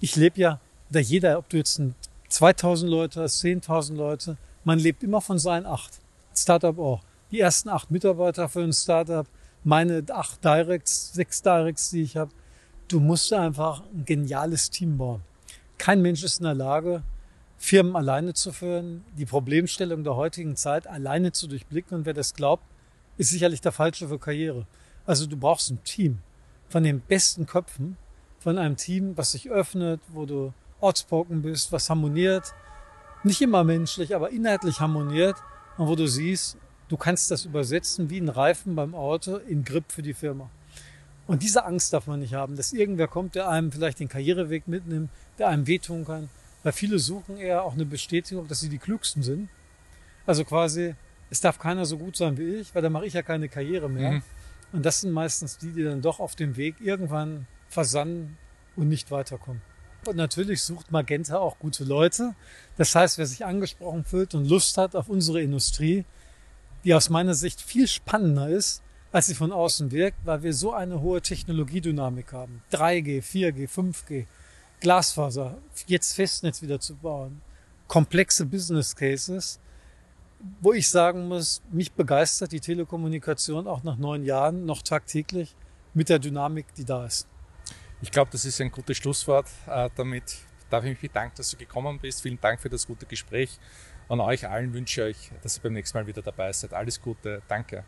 Ich 0.00 0.16
lebe 0.16 0.40
ja, 0.40 0.60
da 0.90 0.98
jeder, 0.98 1.38
ob 1.38 1.48
du 1.48 1.56
jetzt 1.56 1.80
2000 2.28 2.90
Leute 2.90 3.22
hast, 3.22 3.42
10.000 3.42 3.94
Leute, 3.94 4.36
man 4.64 4.78
lebt 4.78 5.02
immer 5.02 5.20
von 5.20 5.38
seinen 5.38 5.66
acht. 5.66 6.00
Startup 6.34 6.78
auch. 6.78 7.02
Die 7.30 7.40
ersten 7.40 7.68
acht 7.68 7.90
Mitarbeiter 7.90 8.48
für 8.48 8.62
ein 8.62 8.72
Startup, 8.72 9.26
meine 9.64 10.04
acht 10.10 10.44
Directs, 10.44 11.12
sechs 11.12 11.42
Directs, 11.42 11.90
die 11.90 12.02
ich 12.02 12.16
habe. 12.16 12.30
Du 12.88 13.00
musst 13.00 13.32
einfach 13.32 13.82
ein 13.92 14.04
geniales 14.04 14.70
Team 14.70 14.98
bauen. 14.98 15.22
Kein 15.78 16.02
Mensch 16.02 16.22
ist 16.22 16.38
in 16.38 16.44
der 16.44 16.54
Lage, 16.54 17.02
Firmen 17.56 17.96
alleine 17.96 18.34
zu 18.34 18.52
führen, 18.52 19.04
die 19.16 19.24
Problemstellung 19.24 20.04
der 20.04 20.16
heutigen 20.16 20.56
Zeit 20.56 20.86
alleine 20.86 21.32
zu 21.32 21.46
durchblicken. 21.46 21.98
Und 21.98 22.06
wer 22.06 22.14
das 22.14 22.34
glaubt, 22.34 22.64
ist 23.16 23.30
sicherlich 23.30 23.60
der 23.60 23.72
Falsche 23.72 24.08
für 24.08 24.18
Karriere. 24.18 24.66
Also 25.06 25.26
du 25.26 25.36
brauchst 25.36 25.70
ein 25.70 25.82
Team 25.84 26.18
von 26.68 26.82
den 26.82 27.00
besten 27.00 27.46
Köpfen, 27.46 27.96
von 28.38 28.58
einem 28.58 28.76
Team, 28.76 29.16
was 29.16 29.32
sich 29.32 29.50
öffnet, 29.50 30.00
wo 30.08 30.26
du 30.26 30.52
outspoken 30.80 31.42
bist, 31.42 31.72
was 31.72 31.88
harmoniert. 31.90 32.54
Nicht 33.24 33.40
immer 33.40 33.62
menschlich, 33.62 34.14
aber 34.14 34.30
inhaltlich 34.30 34.80
harmoniert 34.80 35.36
und 35.76 35.86
wo 35.86 35.94
du 35.94 36.06
siehst, 36.06 36.56
Du 36.92 36.98
kannst 36.98 37.30
das 37.30 37.46
übersetzen 37.46 38.10
wie 38.10 38.20
ein 38.20 38.28
Reifen 38.28 38.74
beim 38.74 38.94
Auto 38.94 39.36
in 39.36 39.64
Grip 39.64 39.90
für 39.90 40.02
die 40.02 40.12
Firma. 40.12 40.50
Und 41.26 41.42
diese 41.42 41.64
Angst 41.64 41.94
darf 41.94 42.06
man 42.06 42.20
nicht 42.20 42.34
haben, 42.34 42.54
dass 42.54 42.74
irgendwer 42.74 43.08
kommt, 43.08 43.34
der 43.34 43.48
einem 43.48 43.72
vielleicht 43.72 43.98
den 43.98 44.10
Karriereweg 44.10 44.68
mitnimmt, 44.68 45.08
der 45.38 45.48
einem 45.48 45.66
wehtun 45.66 46.04
kann. 46.04 46.28
Weil 46.62 46.72
viele 46.72 46.98
suchen 46.98 47.38
eher 47.38 47.64
auch 47.64 47.72
eine 47.72 47.86
Bestätigung, 47.86 48.46
dass 48.46 48.60
sie 48.60 48.68
die 48.68 48.76
Klügsten 48.76 49.22
sind. 49.22 49.48
Also 50.26 50.44
quasi, 50.44 50.94
es 51.32 51.40
darf 51.40 51.58
keiner 51.58 51.86
so 51.86 51.96
gut 51.96 52.14
sein 52.14 52.36
wie 52.36 52.56
ich, 52.56 52.74
weil 52.74 52.82
dann 52.82 52.92
mache 52.92 53.06
ich 53.06 53.14
ja 53.14 53.22
keine 53.22 53.48
Karriere 53.48 53.88
mehr. 53.88 54.12
Mhm. 54.12 54.22
Und 54.72 54.84
das 54.84 55.00
sind 55.00 55.12
meistens 55.12 55.56
die, 55.56 55.72
die 55.72 55.82
dann 55.82 56.02
doch 56.02 56.20
auf 56.20 56.36
dem 56.36 56.58
Weg 56.58 56.76
irgendwann 56.78 57.46
versanden 57.68 58.36
und 58.76 58.88
nicht 58.88 59.10
weiterkommen. 59.10 59.62
Und 60.06 60.16
natürlich 60.16 60.60
sucht 60.60 60.92
Magenta 60.92 61.38
auch 61.38 61.58
gute 61.58 61.84
Leute. 61.84 62.34
Das 62.76 62.94
heißt, 62.94 63.16
wer 63.16 63.24
sich 63.24 63.46
angesprochen 63.46 64.04
fühlt 64.04 64.34
und 64.34 64.46
Lust 64.46 64.76
hat 64.76 64.94
auf 64.94 65.08
unsere 65.08 65.40
Industrie, 65.40 66.04
die 66.84 66.92
aus 66.92 67.08
meiner 67.08 67.34
Sicht 67.34 67.62
viel 67.62 67.88
spannender 67.88 68.48
ist, 68.50 68.82
als 69.10 69.26
sie 69.26 69.34
von 69.34 69.52
außen 69.52 69.90
wirkt, 69.90 70.18
weil 70.24 70.42
wir 70.42 70.52
so 70.52 70.74
eine 70.74 71.00
hohe 71.00 71.22
Technologiedynamik 71.22 72.34
haben. 72.34 72.62
3G, 72.72 73.22
4G, 73.22 73.70
5G, 73.70 74.26
Glasfaser, 74.80 75.56
jetzt 75.86 76.12
Festnetz 76.12 76.60
wieder 76.60 76.78
zu 76.78 76.94
bauen, 76.96 77.40
komplexe 77.88 78.44
Business 78.44 78.94
Cases, 78.94 79.60
wo 80.60 80.72
ich 80.72 80.88
sagen 80.88 81.28
muss, 81.28 81.62
mich 81.70 81.92
begeistert 81.92 82.52
die 82.52 82.60
Telekommunikation 82.60 83.66
auch 83.66 83.82
nach 83.82 83.96
neun 83.96 84.24
Jahren 84.24 84.64
noch 84.64 84.82
tagtäglich 84.82 85.54
mit 85.94 86.08
der 86.08 86.18
Dynamik, 86.18 86.66
die 86.74 86.84
da 86.84 87.06
ist. 87.06 87.28
Ich 88.00 88.10
glaube, 88.10 88.30
das 88.32 88.44
ist 88.44 88.60
ein 88.60 88.70
gutes 88.70 88.96
Schlusswort. 88.96 89.46
Äh, 89.68 89.90
damit 89.94 90.38
darf 90.70 90.84
ich 90.84 90.90
mich 90.90 91.00
bedanken, 91.00 91.34
dass 91.36 91.50
du 91.50 91.56
gekommen 91.56 91.98
bist. 92.00 92.22
Vielen 92.22 92.40
Dank 92.40 92.60
für 92.60 92.68
das 92.68 92.86
gute 92.86 93.06
Gespräch. 93.06 93.58
An 94.08 94.20
euch 94.20 94.48
allen 94.48 94.74
wünsche 94.74 95.08
ich 95.08 95.30
dass 95.42 95.56
ihr 95.58 95.62
beim 95.62 95.74
nächsten 95.74 95.96
Mal 95.96 96.06
wieder 96.06 96.22
dabei 96.22 96.52
seid. 96.52 96.74
Alles 96.74 97.00
Gute, 97.00 97.42
danke. 97.48 97.84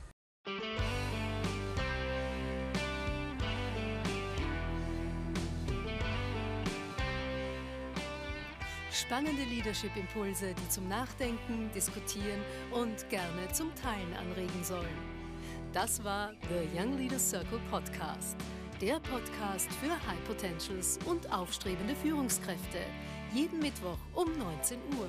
Spannende 8.95 9.43
Leadership-Impulse, 9.43 10.55
die 10.55 10.69
zum 10.69 10.87
Nachdenken, 10.87 11.69
Diskutieren 11.75 12.41
und 12.71 13.09
gerne 13.11 13.51
zum 13.53 13.75
Teilen 13.75 14.15
anregen 14.15 14.63
sollen. 14.63 14.87
Das 15.73 16.05
war 16.05 16.31
The 16.49 16.79
Young 16.79 16.97
Leaders 16.97 17.29
Circle 17.29 17.59
Podcast, 17.73 18.37
der 18.81 19.01
Podcast 19.01 19.69
für 19.83 19.91
High 19.91 20.25
Potentials 20.29 21.01
und 21.07 21.31
aufstrebende 21.33 21.97
Führungskräfte. 21.97 22.79
Jeden 23.35 23.59
Mittwoch 23.59 23.99
um 24.15 24.31
19 24.39 24.79
Uhr. 24.97 25.09